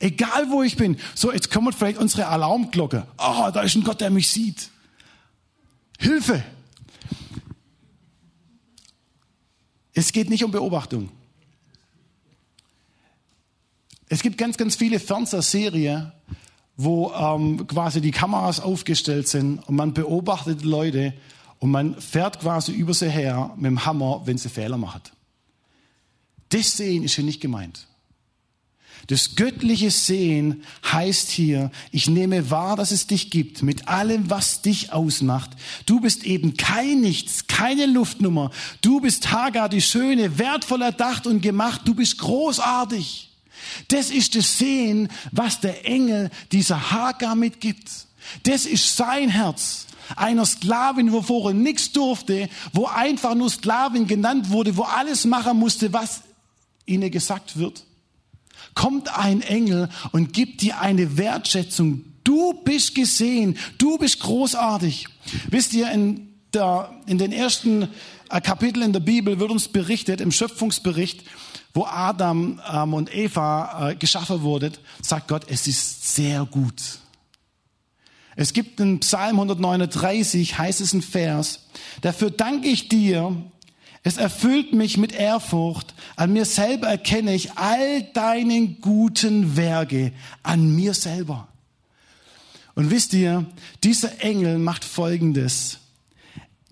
[0.00, 0.96] Egal wo ich bin.
[1.14, 3.06] So, jetzt kommt vielleicht unsere Alarmglocke.
[3.18, 4.68] Oh, da ist ein Gott, der mich sieht.
[5.98, 6.42] Hilfe!
[9.92, 11.10] Es geht nicht um Beobachtung.
[14.08, 16.12] Es gibt ganz, ganz viele Fernsehserien,
[16.76, 21.12] wo ähm, quasi die Kameras aufgestellt sind und man beobachtet Leute
[21.58, 25.02] und man fährt quasi über sie her mit dem Hammer, wenn sie Fehler machen.
[26.50, 27.86] Das Sehen ist hier nicht gemeint.
[29.08, 34.60] Das göttliche Sehen heißt hier, ich nehme wahr, dass es dich gibt, mit allem, was
[34.60, 35.50] dich ausmacht.
[35.86, 38.50] Du bist eben kein Nichts, keine Luftnummer.
[38.82, 41.82] Du bist Hagar, die Schöne, wertvoll erdacht und gemacht.
[41.84, 43.27] Du bist großartig.
[43.88, 47.88] Das ist das Sehen, was der Engel dieser Hagar mitgibt.
[48.42, 49.86] Das ist sein Herz.
[50.16, 55.58] Einer Sklavin, wo vorher nichts durfte, wo einfach nur Sklavin genannt wurde, wo alles machen
[55.58, 56.22] musste, was
[56.86, 57.84] ihnen gesagt wird.
[58.74, 62.04] Kommt ein Engel und gibt dir eine Wertschätzung.
[62.24, 65.06] Du bist gesehen, du bist großartig.
[65.50, 67.88] Wisst ihr, in, der, in den ersten
[68.30, 71.24] äh, Kapiteln in der Bibel wird uns berichtet, im Schöpfungsbericht,
[71.74, 77.00] wo Adam ähm, und Eva äh, geschaffen wurden, sagt Gott, es ist sehr gut.
[78.36, 81.66] Es gibt in Psalm 139, heißt es ein Vers,
[82.02, 83.34] dafür danke ich dir,
[84.04, 90.74] es erfüllt mich mit Ehrfurcht, an mir selber erkenne ich all deinen guten Werke, an
[90.74, 91.48] mir selber.
[92.74, 93.44] Und wisst ihr,
[93.82, 95.78] dieser Engel macht Folgendes.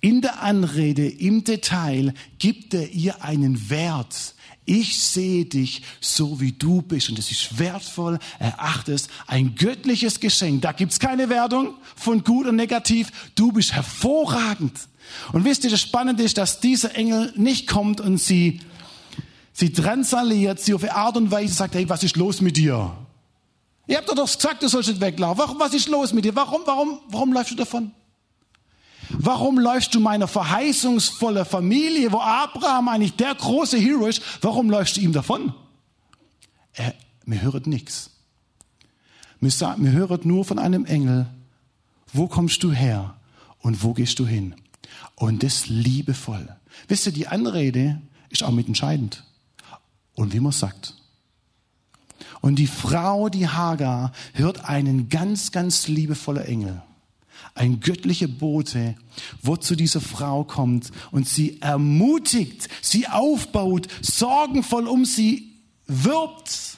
[0.01, 4.36] In der Anrede, im Detail, gibt er ihr einen Wert,
[4.67, 7.09] ich sehe dich so, wie du bist.
[7.09, 10.63] Und es ist wertvoll, erachte es, ein göttliches Geschenk.
[10.63, 13.31] Da gibt's keine Wertung von gut und negativ.
[13.37, 14.73] Du bist hervorragend.
[15.33, 18.61] Und wisst ihr, das Spannende ist, dass dieser Engel nicht kommt und sie,
[19.53, 22.97] sie transaliert, sie auf eine Art und Weise sagt, hey, was ist los mit dir?
[23.87, 25.39] Ihr habt doch gesagt, du sollst nicht weglaufen.
[25.39, 26.35] Warum, was ist los mit dir?
[26.35, 27.93] Warum, warum, warum läufst du davon?
[29.11, 34.97] Warum läufst du meiner verheißungsvolle Familie, wo Abraham eigentlich der große Hero ist, warum läufst
[34.97, 35.55] du ihm davon?
[36.73, 38.11] Er, mir hört nichts.
[39.41, 41.27] Mir, mir hört nur von einem Engel,
[42.13, 43.17] wo kommst du her
[43.61, 44.55] und wo gehst du hin?
[45.15, 46.57] Und das liebevoll.
[46.89, 49.25] Wisst ihr, die Anrede ist auch mitentscheidend.
[50.15, 50.95] Und wie man sagt.
[52.41, 56.83] Und die Frau, die Hagar, hört einen ganz, ganz liebevollen Engel
[57.57, 58.95] ein göttlicher Bote,
[59.43, 65.55] wo zu dieser Frau kommt und sie ermutigt, sie aufbaut, sorgenvoll um sie
[65.87, 66.77] wirbt.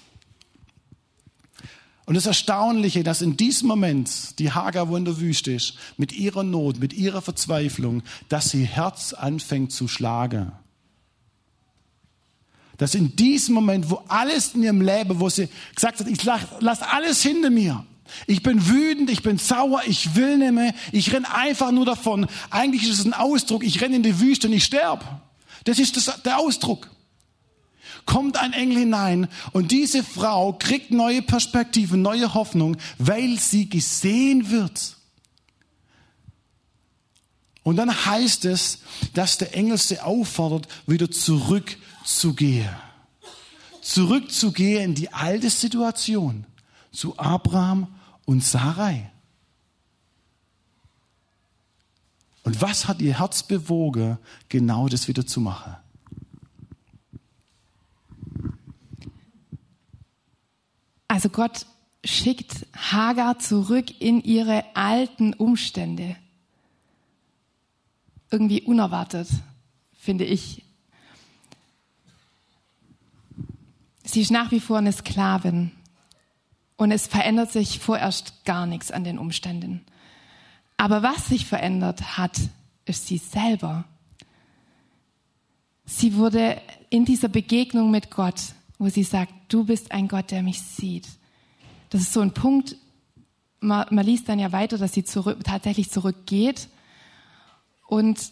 [2.06, 6.94] Und das Erstaunliche, dass in diesem Moment die Hagar, wo ist, mit ihrer Not, mit
[6.94, 10.52] ihrer Verzweiflung, dass sie Herz anfängt zu schlagen.
[12.78, 16.88] Dass in diesem Moment, wo alles in ihrem Leben, wo sie gesagt hat, ich lasse
[16.90, 17.84] alles hinter mir.
[18.26, 22.26] Ich bin wütend, ich bin sauer, ich will nicht mehr, ich renn einfach nur davon.
[22.50, 25.04] Eigentlich ist es ein Ausdruck, ich renn in die Wüste und ich sterbe.
[25.64, 26.90] Das ist das, der Ausdruck.
[28.06, 34.50] Kommt ein Engel hinein und diese Frau kriegt neue Perspektiven, neue Hoffnung, weil sie gesehen
[34.50, 34.96] wird.
[37.62, 38.78] Und dann heißt es,
[39.12, 42.74] dass der Engel sie auffordert, wieder zurückzugehen.
[43.82, 46.46] Zurückzugehen in die alte Situation
[46.92, 47.88] zu Abraham
[48.28, 49.10] und Sarai.
[52.42, 54.18] Und was hat ihr Herz bewogen,
[54.50, 55.76] genau das wieder zu machen?
[61.08, 61.64] Also Gott
[62.04, 66.14] schickt Hagar zurück in ihre alten Umstände
[68.30, 69.28] irgendwie unerwartet,
[69.98, 70.66] finde ich.
[74.04, 75.72] Sie ist nach wie vor eine Sklavin
[76.78, 79.84] und es verändert sich vorerst gar nichts an den Umständen.
[80.78, 82.38] Aber was sich verändert hat,
[82.86, 83.84] ist sie selber.
[85.84, 88.40] Sie wurde in dieser Begegnung mit Gott,
[88.78, 91.08] wo sie sagt, du bist ein Gott, der mich sieht.
[91.90, 92.76] Das ist so ein Punkt,
[93.58, 96.68] man, man liest dann ja weiter, dass sie zurück, tatsächlich zurückgeht
[97.88, 98.30] und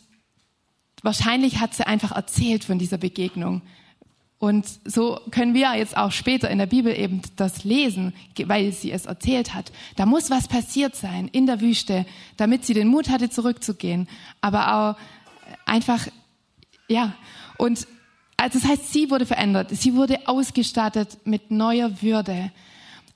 [1.03, 3.63] wahrscheinlich hat sie einfach erzählt von dieser Begegnung.
[4.39, 8.13] Und so können wir jetzt auch später in der Bibel eben das lesen,
[8.45, 9.73] weil sie es erzählt hat.
[9.97, 12.05] Da muss was passiert sein in der Wüste,
[12.37, 14.09] damit sie den Mut hatte, zurückzugehen.
[14.43, 14.97] Aber auch
[15.65, 16.07] einfach,
[16.87, 17.15] ja.
[17.57, 17.87] Und
[18.37, 19.71] also das heißt, sie wurde verändert.
[19.71, 22.53] Sie wurde ausgestattet mit neuer Würde,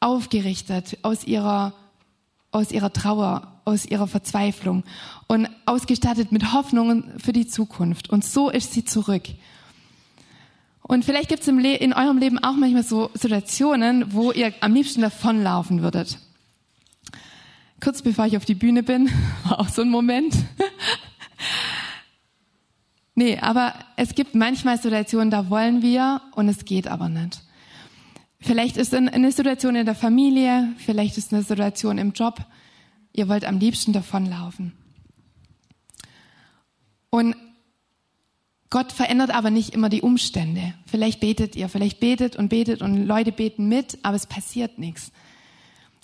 [0.01, 1.75] aufgerichtet aus ihrer,
[2.51, 4.85] aus ihrer Trauer, aus ihrer Verzweiflung
[5.27, 8.09] und ausgestattet mit Hoffnungen für die Zukunft.
[8.09, 9.25] Und so ist sie zurück.
[10.91, 15.03] Und vielleicht gibt es in eurem Leben auch manchmal so Situationen, wo ihr am liebsten
[15.03, 16.19] davonlaufen würdet.
[17.81, 19.09] Kurz bevor ich auf die Bühne bin,
[19.45, 20.35] war auch so ein Moment.
[23.15, 27.41] nee, aber es gibt manchmal Situationen, da wollen wir und es geht aber nicht.
[28.41, 32.45] Vielleicht ist es eine Situation in der Familie, vielleicht ist es eine Situation im Job,
[33.13, 34.73] Ihr wollt am liebsten davonlaufen.
[37.11, 37.37] Und
[38.71, 40.75] Gott verändert aber nicht immer die Umstände.
[40.87, 45.11] Vielleicht betet ihr, vielleicht betet und betet und Leute beten mit, aber es passiert nichts.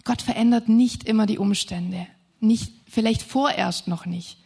[0.05, 2.07] Gott verändert nicht immer die Umstände.
[2.41, 4.39] Nicht, vielleicht vorerst noch nicht.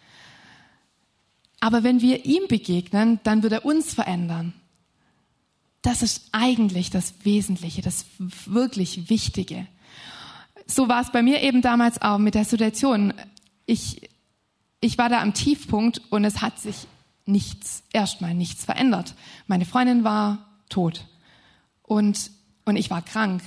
[1.61, 4.55] Aber wenn wir ihm begegnen, dann wird er uns verändern.
[5.83, 9.67] Das ist eigentlich das Wesentliche, das wirklich Wichtige
[10.71, 13.13] so war es bei mir eben damals auch mit der Situation.
[13.67, 14.09] Ich,
[14.81, 16.87] ich war da am Tiefpunkt und es hat sich
[17.31, 19.15] nichts, erstmal nichts verändert.
[19.47, 21.07] Meine Freundin war tot
[21.83, 22.31] und,
[22.65, 23.43] und ich war krank.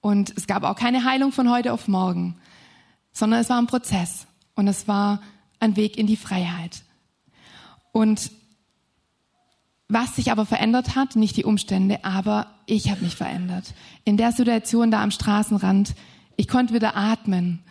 [0.00, 2.36] Und es gab auch keine Heilung von heute auf morgen,
[3.12, 5.20] sondern es war ein Prozess und es war
[5.58, 6.82] ein Weg in die Freiheit.
[7.92, 8.30] Und
[9.88, 13.74] was sich aber verändert hat, nicht die Umstände, aber ich habe mich verändert.
[14.04, 15.94] In der Situation da am Straßenrand,
[16.36, 17.62] ich konnte wieder atmen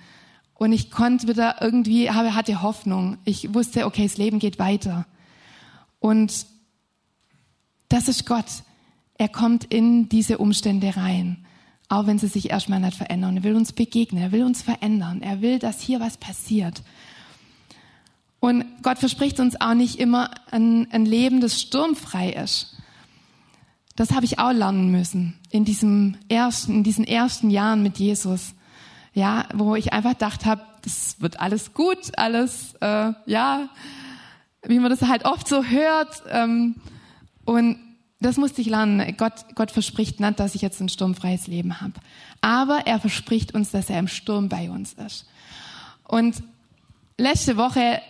[0.54, 3.18] und ich konnte wieder irgendwie, hatte Hoffnung.
[3.26, 5.06] Ich wusste, okay, das Leben geht weiter.
[6.06, 6.46] Und
[7.90, 8.46] das ist Gott.
[9.18, 11.48] Er kommt in diese Umstände rein,
[11.90, 13.38] auch wenn sie sich erstmal nicht verändern.
[13.38, 16.84] Er will uns begegnen, er will uns verändern, er will, dass hier was passiert.
[18.40, 22.78] Und Gott verspricht uns auch nicht immer ein, ein Leben, das sturmfrei ist.
[23.96, 28.54] Das habe ich auch lernen müssen in diesem ersten, in diesen ersten Jahren mit Jesus.
[29.16, 33.70] Ja, wo ich einfach gedacht habe, das wird alles gut, alles, äh, ja,
[34.68, 36.24] wie man das halt oft so hört.
[36.30, 36.76] Ähm,
[37.46, 37.78] und
[38.20, 39.16] das musste ich lernen.
[39.18, 41.94] Gott, Gott verspricht nicht, dass ich jetzt ein sturmfreies Leben habe.
[42.42, 45.28] Aber er verspricht uns, dass er im Sturm bei uns ist.
[46.08, 46.42] Und
[47.18, 48.02] letzte Woche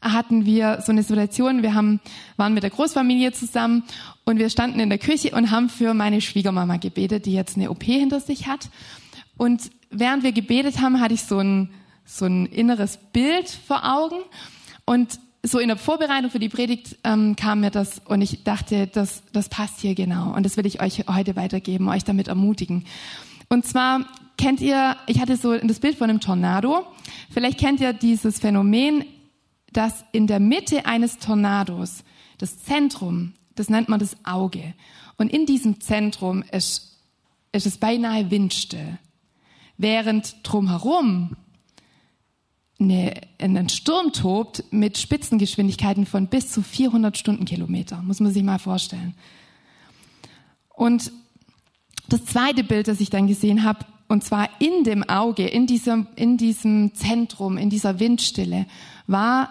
[0.00, 2.00] hatten wir so eine Situation, wir haben,
[2.36, 3.84] waren mit der Großfamilie zusammen
[4.24, 7.70] und wir standen in der Küche und haben für meine Schwiegermama gebetet, die jetzt eine
[7.70, 8.68] OP hinter sich hat.
[9.36, 11.70] Und während wir gebetet haben, hatte ich so ein,
[12.04, 14.16] so ein inneres Bild vor Augen.
[14.84, 18.86] Und so in der Vorbereitung für die Predigt ähm, kam mir das und ich dachte,
[18.86, 20.34] das, das passt hier genau.
[20.34, 22.84] Und das will ich euch heute weitergeben, euch damit ermutigen.
[23.48, 26.86] Und zwar kennt ihr, ich hatte so das Bild von einem Tornado.
[27.30, 29.04] Vielleicht kennt ihr dieses Phänomen,
[29.72, 32.04] dass in der Mitte eines Tornados
[32.38, 34.74] das Zentrum das nennt man das Auge.
[35.16, 37.00] Und in diesem Zentrum ist,
[37.52, 38.98] ist es beinahe windstill.
[39.78, 41.36] Während drumherum
[42.78, 48.02] eine, ein Sturm tobt mit Spitzengeschwindigkeiten von bis zu 400 Stundenkilometer.
[48.02, 49.14] Muss man sich mal vorstellen.
[50.68, 51.10] Und
[52.08, 56.06] das zweite Bild, das ich dann gesehen habe, und zwar in dem Auge, in diesem,
[56.14, 58.66] in diesem Zentrum, in dieser Windstille,
[59.06, 59.50] war,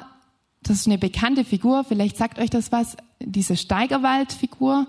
[0.64, 4.88] das ist eine bekannte Figur, vielleicht sagt euch das was, diese Steigerwald-Figur.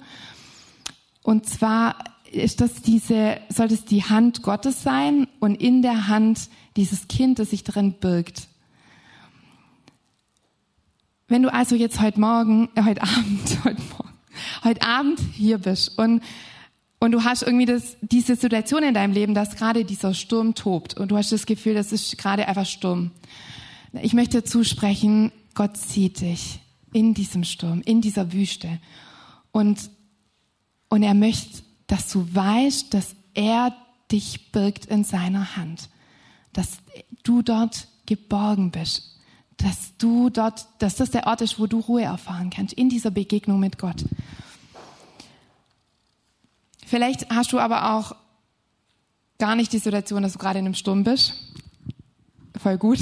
[1.22, 1.96] Und zwar
[2.30, 7.38] ist das diese, soll das die Hand Gottes sein und in der Hand dieses Kind,
[7.38, 8.48] das sich drin birgt.
[11.28, 14.14] Wenn du also jetzt heute Morgen, äh, heute Abend, heute Morgen,
[14.64, 16.22] heute Abend hier bist und
[16.98, 20.94] und du hast irgendwie das, diese Situation in deinem Leben, dass gerade dieser Sturm tobt
[20.94, 23.10] und du hast das Gefühl, das ist gerade einfach Sturm.
[23.92, 26.58] Ich möchte zusprechen, Gott sieht dich
[26.92, 28.80] in diesem Sturm, in dieser Wüste.
[29.52, 29.90] Und,
[30.88, 33.76] und er möchte, dass du weißt, dass er
[34.10, 35.90] dich birgt in seiner Hand.
[36.56, 36.78] Dass
[37.22, 39.14] du dort geborgen bist.
[39.58, 43.10] Dass du dort, dass das der Ort ist, wo du Ruhe erfahren kannst, in dieser
[43.10, 44.04] Begegnung mit Gott.
[46.86, 48.14] Vielleicht hast du aber auch
[49.38, 51.34] gar nicht die Situation, dass du gerade in einem Sturm bist.
[52.56, 53.00] Voll gut.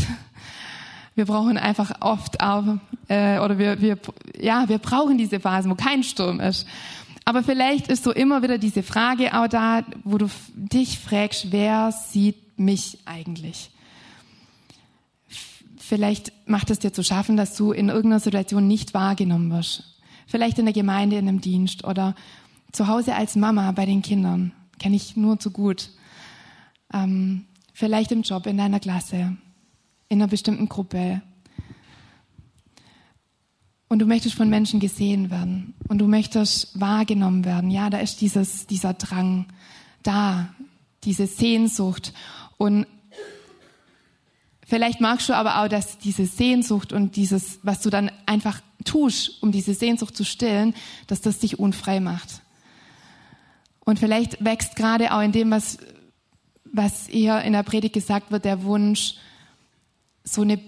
[1.14, 2.64] Wir brauchen einfach oft auch,
[3.06, 3.98] äh, oder wir, wir,
[4.40, 6.66] ja, wir brauchen diese Phasen, wo kein Sturm ist.
[7.24, 11.92] Aber vielleicht ist so immer wieder diese Frage auch da, wo du dich fragst, wer
[11.92, 13.70] sieht mich eigentlich?
[15.78, 20.00] Vielleicht macht es dir zu schaffen, dass du in irgendeiner Situation nicht wahrgenommen wirst.
[20.26, 22.14] Vielleicht in der Gemeinde, in einem Dienst oder
[22.72, 25.90] zu Hause als Mama bei den Kindern, kenne ich nur zu gut.
[26.92, 29.36] Ähm, vielleicht im Job, in deiner Klasse,
[30.08, 31.22] in einer bestimmten Gruppe.
[33.88, 37.70] Und du möchtest von Menschen gesehen werden und du möchtest wahrgenommen werden.
[37.70, 39.46] Ja, da ist dieses, dieser Drang
[40.02, 40.54] da,
[41.04, 42.12] diese Sehnsucht.
[42.56, 42.86] Und
[44.66, 49.42] vielleicht magst du aber auch, dass diese Sehnsucht und dieses, was du dann einfach tust,
[49.42, 50.74] um diese Sehnsucht zu stillen,
[51.06, 52.42] dass das dich unfrei macht.
[53.84, 55.78] Und vielleicht wächst gerade auch in dem, was,
[56.64, 59.14] was hier in der Predigt gesagt wird, der Wunsch,
[60.24, 60.58] so eine,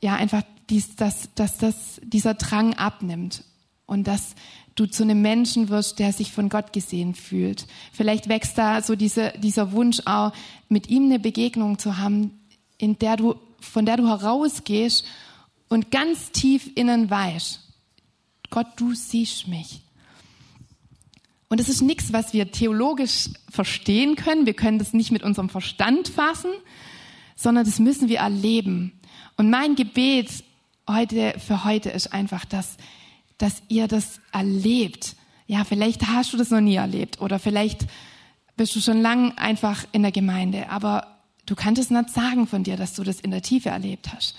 [0.00, 3.44] ja, einfach, dies, dass, dass das, dieser Drang abnimmt
[3.88, 4.36] und dass
[4.76, 7.66] du zu einem Menschen wirst, der sich von Gott gesehen fühlt.
[7.90, 10.32] Vielleicht wächst da so diese, dieser Wunsch auch,
[10.68, 12.38] mit ihm eine Begegnung zu haben,
[12.76, 15.04] in der du, von der du herausgehst
[15.68, 17.60] und ganz tief innen weißt,
[18.50, 19.80] Gott, du siehst mich.
[21.48, 24.44] Und es ist nichts, was wir theologisch verstehen können.
[24.44, 26.50] Wir können das nicht mit unserem Verstand fassen,
[27.36, 28.92] sondern das müssen wir erleben.
[29.36, 30.28] Und mein Gebet
[30.86, 32.76] heute, für heute ist einfach, dass,
[33.38, 35.16] dass ihr das erlebt.
[35.46, 37.86] Ja, vielleicht hast du das noch nie erlebt oder vielleicht
[38.56, 42.76] bist du schon lang einfach in der Gemeinde, aber du kannst nicht sagen von dir,
[42.76, 44.34] dass du das in der Tiefe erlebt hast.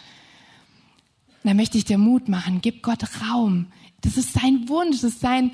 [1.44, 2.60] Da möchte ich dir Mut machen.
[2.62, 3.68] Gib Gott Raum.
[4.02, 5.52] Das ist sein Wunsch, das ist sein,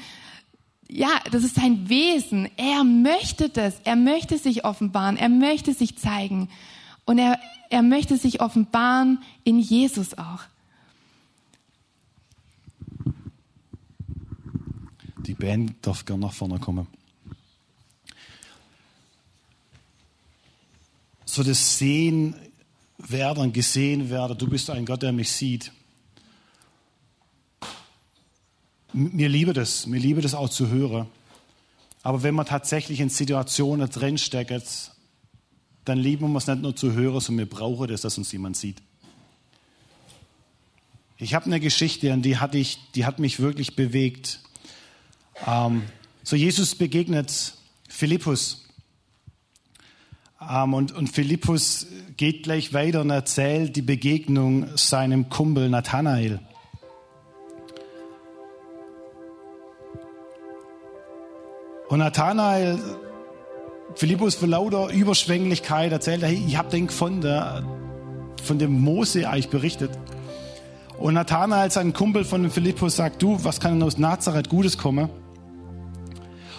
[0.90, 2.50] ja, das ist sein Wesen.
[2.58, 3.80] Er möchte das.
[3.84, 5.18] Er möchte sich offenbaren.
[5.18, 6.50] Er möchte sich zeigen.
[7.06, 7.40] Und er,
[7.70, 10.42] er möchte sich offenbaren in Jesus auch.
[15.26, 16.88] Die Band darf gerne nach vorne kommen.
[21.26, 22.36] So das Sehen
[22.98, 25.72] werden, gesehen werden, du bist ein Gott, der mich sieht.
[28.94, 31.08] Mir liebe das, mir liebe das auch zu hören.
[32.04, 34.92] Aber wenn man tatsächlich in Situationen drinsteckt,
[35.86, 38.58] dann lieben wir es nicht nur zu hören, sondern wir brauchen das, dass uns jemand
[38.58, 38.82] sieht.
[41.18, 44.42] Ich habe eine Geschichte, an die, hatte ich, die hat mich wirklich bewegt.
[45.46, 45.84] Ähm,
[46.24, 47.54] so Jesus begegnet
[47.90, 48.66] Philippus.
[50.42, 56.40] Ähm, und, und Philippus geht gleich weiter und erzählt die Begegnung seinem Kumpel Nathanael.
[61.88, 62.80] Und Nathanael,
[63.96, 67.66] Philippus vor lauter Überschwänglichkeit erzählt, hey, ich habe den gefunden,
[68.44, 69.92] von dem Mose eigentlich berichtet.
[70.98, 75.10] Und Nathanael, sein Kumpel von Philippus, sagt, du, was kann denn aus Nazareth Gutes kommen?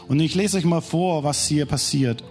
[0.09, 2.22] Und ich lese euch mal vor, was hier passiert.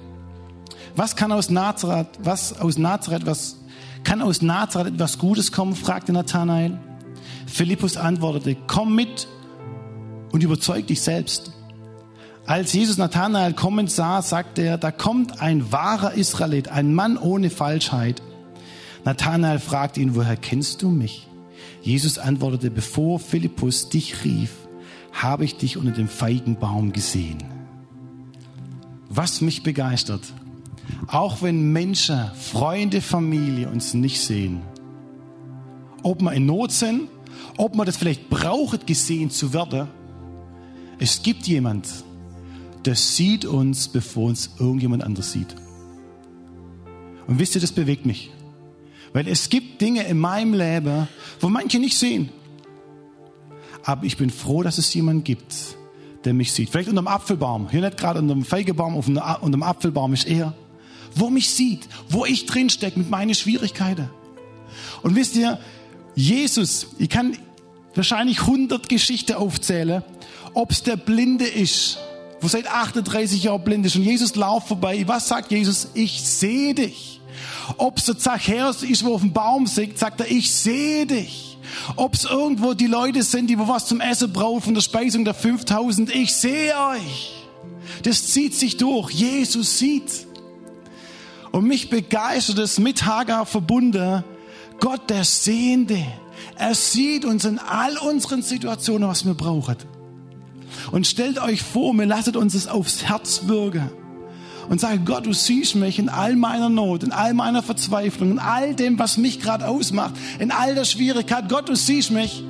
[0.96, 3.58] Was kann aus Nazareth, was aus Nazareth, was
[4.04, 5.76] kann aus Nazareth etwas Gutes kommen?
[5.76, 6.78] fragte Nathanael.
[7.48, 9.28] Philippus antwortete, komm mit
[10.32, 11.52] und überzeug dich selbst.
[12.46, 17.50] Als Jesus Nathanael kommen sah, sagte er, da kommt ein wahrer Israelit, ein Mann ohne
[17.50, 18.22] Falschheit.
[19.04, 21.28] Nathanael fragte ihn, woher kennst du mich?
[21.82, 24.52] Jesus antwortete, bevor Philippus dich rief,
[25.12, 27.55] habe ich dich unter dem Feigenbaum gesehen.
[29.16, 30.22] Was mich begeistert,
[31.08, 34.62] auch wenn Menschen, Freunde, Familie uns nicht sehen,
[36.04, 37.08] ob wir in Not sind,
[37.58, 39.88] ob man das vielleicht braucht, gesehen zu werden,
[41.00, 41.88] es gibt jemand,
[42.84, 45.56] der sieht uns, bevor uns irgendjemand anders sieht.
[47.28, 48.32] Und wisst ihr, das bewegt mich.
[49.14, 51.08] Weil es gibt Dinge in meinem Leben,
[51.40, 52.30] wo manche nicht sehen.
[53.84, 55.78] Aber ich bin froh, dass es jemanden gibt,
[56.26, 56.70] der mich sieht.
[56.70, 57.70] Vielleicht unter dem Apfelbaum.
[57.70, 60.54] Hier nicht gerade unter dem Feigebaum, unter dem Apfelbaum ist er.
[61.16, 64.10] Wo mich sieht, wo ich drinstecke mit meinen Schwierigkeiten.
[65.02, 65.60] Und wisst ihr,
[66.16, 67.38] Jesus, ich kann
[67.94, 70.04] wahrscheinlich 100 Geschichten aufzählen,
[70.54, 71.98] ob es der Blinde ist,
[72.42, 75.04] wo seit 38 Jahren blind ist und Jesus lauft vorbei.
[75.08, 75.90] Was sagt Jesus?
[75.94, 77.22] Ich sehe dich.
[77.78, 81.55] Ob es der Zachäus ist, wo auf dem Baum sitzt, sagt er, ich sehe dich.
[81.96, 85.34] Ob es irgendwo die Leute sind, die was zum Essen brauchen von der Speisung der
[85.34, 87.46] 5000, ich sehe euch.
[88.04, 89.12] Das zieht sich durch.
[89.12, 90.28] Jesus sieht.
[91.52, 94.24] Und mich begeistert es mit Hagar verbunden.
[94.80, 96.06] Gott, der Sehende.
[96.58, 99.78] Er sieht uns in all unseren Situationen, was wir brauchen.
[100.92, 103.90] Und stellt euch vor, mir lasst uns es aufs Herz wirken.
[104.70, 108.40] Und sage, Gott, du siehst mich in all meiner Not, in all meiner Verzweiflung, in
[108.40, 111.50] all dem, was mich gerade ausmacht, in all der Schwierigkeit.
[111.50, 112.44] Gott, du siehst mich.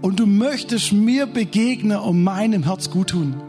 [0.00, 3.40] Und du möchtest mir begegnen und meinem Herz gut tun.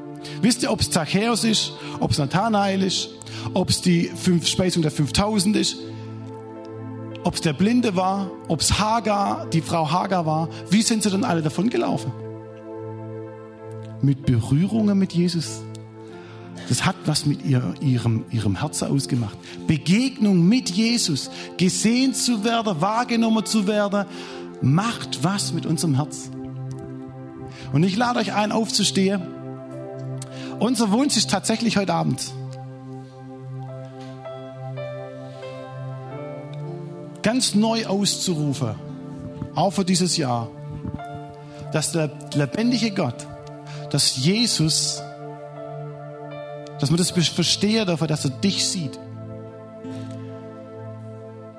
[0.42, 3.10] Wisst ihr, ob es Zachäus ist, ob es Nathanael ist,
[3.54, 5.78] ob es die fünf Speisung der 5000 ist,
[7.24, 10.50] ob es der Blinde war, ob es Hagar, die Frau Hagar war.
[10.70, 12.12] Wie sind sie dann alle davon gelaufen?
[14.04, 15.64] Mit Berührungen mit Jesus.
[16.70, 19.38] Das hat was mit ihr, ihrem, ihrem Herzen ausgemacht.
[19.66, 24.06] Begegnung mit Jesus, gesehen zu werden, wahrgenommen zu werden,
[24.62, 26.30] macht was mit unserem Herz.
[27.74, 29.22] Und ich lade euch ein, aufzustehen.
[30.60, 32.32] Unser Wunsch ist tatsächlich heute Abend,
[37.24, 38.76] ganz neu auszurufen,
[39.56, 40.50] auch für dieses Jahr,
[41.72, 43.28] dass der lebendige Gott,
[43.94, 45.04] dass Jesus,
[46.80, 48.98] dass man das verstehen dürfen, dass er dich sieht.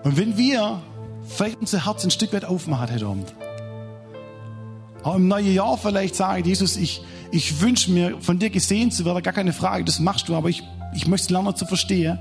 [0.02, 0.82] Und wenn wir
[1.28, 3.32] vielleicht unser Herz ein Stück weit aufmachen heute Abend,
[5.04, 9.04] auch im neuen Jahr vielleicht sagen, Jesus, ich, ich wünsche mir, von dir gesehen zu
[9.04, 12.18] werden, gar keine Frage, das machst du, aber ich, ich möchte es lernen zu verstehen.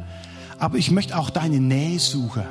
[0.60, 2.44] Aber ich möchte auch deine Nähe suchen.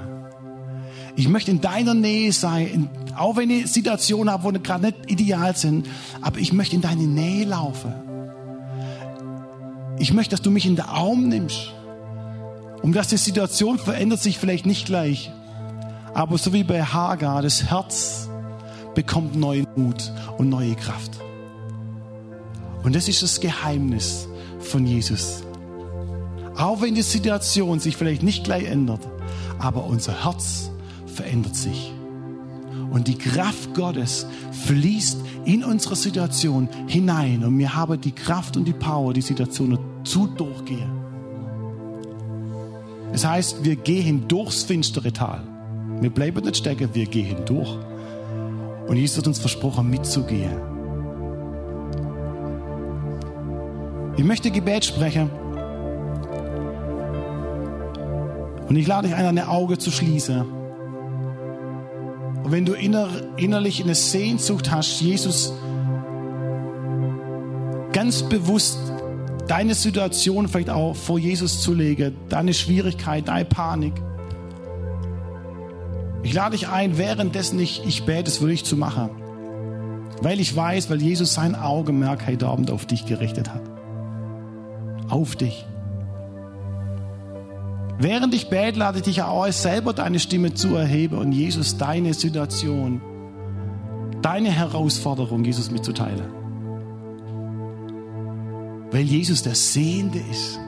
[1.15, 5.55] Ich möchte in deiner Nähe sein, auch wenn ich Situationen habe, wo gerade nicht ideal
[5.57, 5.87] sind,
[6.21, 7.93] aber ich möchte in deine Nähe laufen.
[9.99, 11.73] Ich möchte, dass du mich in den Arm nimmst.
[12.83, 15.31] Um dass die Situation verändert sich vielleicht nicht gleich,
[16.15, 18.29] aber so wie bei Hagar, das Herz
[18.95, 21.13] bekommt neuen Mut und neue Kraft.
[22.83, 24.27] Und das ist das Geheimnis
[24.59, 25.45] von Jesus.
[26.57, 29.09] Auch wenn die Situation sich vielleicht nicht gleich ändert,
[29.61, 30.72] aber unser Herz
[31.13, 31.93] verändert sich.
[32.91, 34.27] Und die Kraft Gottes
[34.67, 37.43] fließt in unsere Situation hinein.
[37.45, 40.91] Und wir haben die Kraft und die Power, die Situation zu durchgehen.
[43.13, 45.43] Das heißt, wir gehen durchs finstere Tal.
[46.01, 47.79] Wir bleiben nicht stecken, wir gehen durch.
[48.89, 50.57] Und Jesus hat uns versprochen, mitzugehen.
[54.17, 55.31] Ich möchte Gebet sprechen.
[58.69, 60.62] Und ich lade dich ein, deine Augen zu schließen.
[62.45, 65.53] Und wenn du inner, innerlich eine Sehnsucht hast, Jesus
[67.93, 68.79] ganz bewusst
[69.47, 73.93] deine Situation vielleicht auch vor Jesus zu legen, deine Schwierigkeit, deine Panik.
[76.23, 79.11] Ich lade dich ein, währenddessen ich, ich bete, es wirklich zu machen.
[80.21, 83.63] Weil ich weiß, weil Jesus sein Augenmerk heute Abend auf dich gerichtet hat.
[85.09, 85.67] Auf dich.
[87.99, 92.15] Während ich bete, lade ich dich auch selber deine Stimme zu erheben und Jesus deine
[92.15, 93.01] Situation,
[94.23, 96.27] deine Herausforderung, Jesus mitzuteilen.
[98.91, 100.59] Weil Jesus der Sehende ist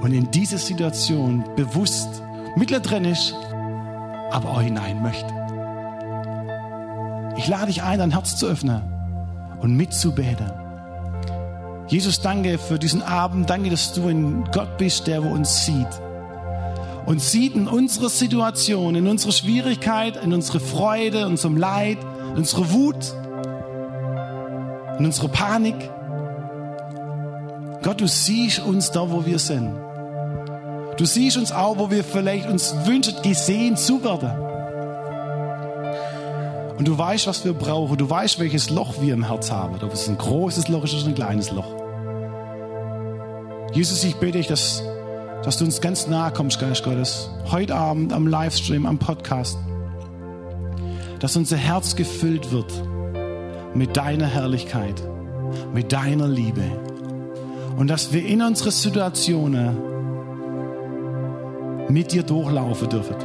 [0.00, 2.22] und in diese Situation bewusst
[2.56, 3.34] mittendrin ist,
[4.30, 5.32] aber auch hinein möchte.
[7.36, 8.82] Ich lade dich ein, dein Herz zu öffnen
[9.60, 10.50] und mitzubeten.
[11.88, 13.50] Jesus, danke für diesen Abend.
[13.50, 15.88] Danke, dass du ein Gott bist, der uns sieht
[17.06, 21.98] und sieht in unsere Situation, in unsere Schwierigkeit, in unsere Freude, in unserem Leid,
[22.30, 23.14] in unsere Wut,
[24.98, 25.74] in unsere Panik.
[27.82, 29.74] Gott, du siehst uns da, wo wir sind.
[30.96, 34.30] Du siehst uns auch, wo wir vielleicht uns wünschen, gesehen zu werden.
[36.78, 37.96] Und du weißt, was wir brauchen.
[37.96, 39.76] Du weißt, welches Loch wir im Herz haben.
[39.82, 41.74] Ob es ein großes Loch ist oder ein kleines Loch.
[43.72, 44.82] Jesus, ich bitte dich, dass
[45.44, 47.28] dass du uns ganz nahe kommst, Geist Gottes.
[47.50, 49.58] Heute Abend am Livestream, am Podcast.
[51.18, 52.72] Dass unser Herz gefüllt wird
[53.74, 55.02] mit deiner Herrlichkeit.
[55.74, 56.62] mit deiner Liebe.
[57.76, 59.76] Und dass wir in unsere Situationen
[61.88, 63.16] mit dir durchlaufen dürfen.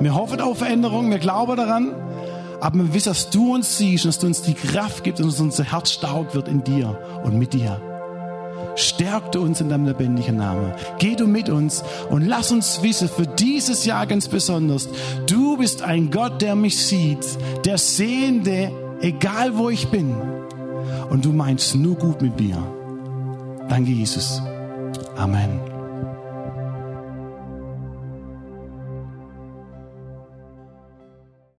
[0.00, 1.94] Wir hoffen auf Veränderung, wir glauben daran,
[2.60, 5.40] aber wir wissen, dass du uns siehst dass du uns die Kraft gibst und dass
[5.40, 7.80] unser Herz stark wird in dir und mit dir.
[8.80, 10.72] Stärk du uns in deinem lebendigen Namen.
[10.98, 14.88] Geh du mit uns und lass uns wissen, für dieses Jahr ganz besonders,
[15.26, 17.24] du bist ein Gott, der mich sieht,
[17.64, 20.14] der Sehende, egal wo ich bin.
[21.10, 22.56] Und du meinst nur gut mit mir.
[23.68, 24.40] Danke, Jesus.
[25.16, 25.69] Amen.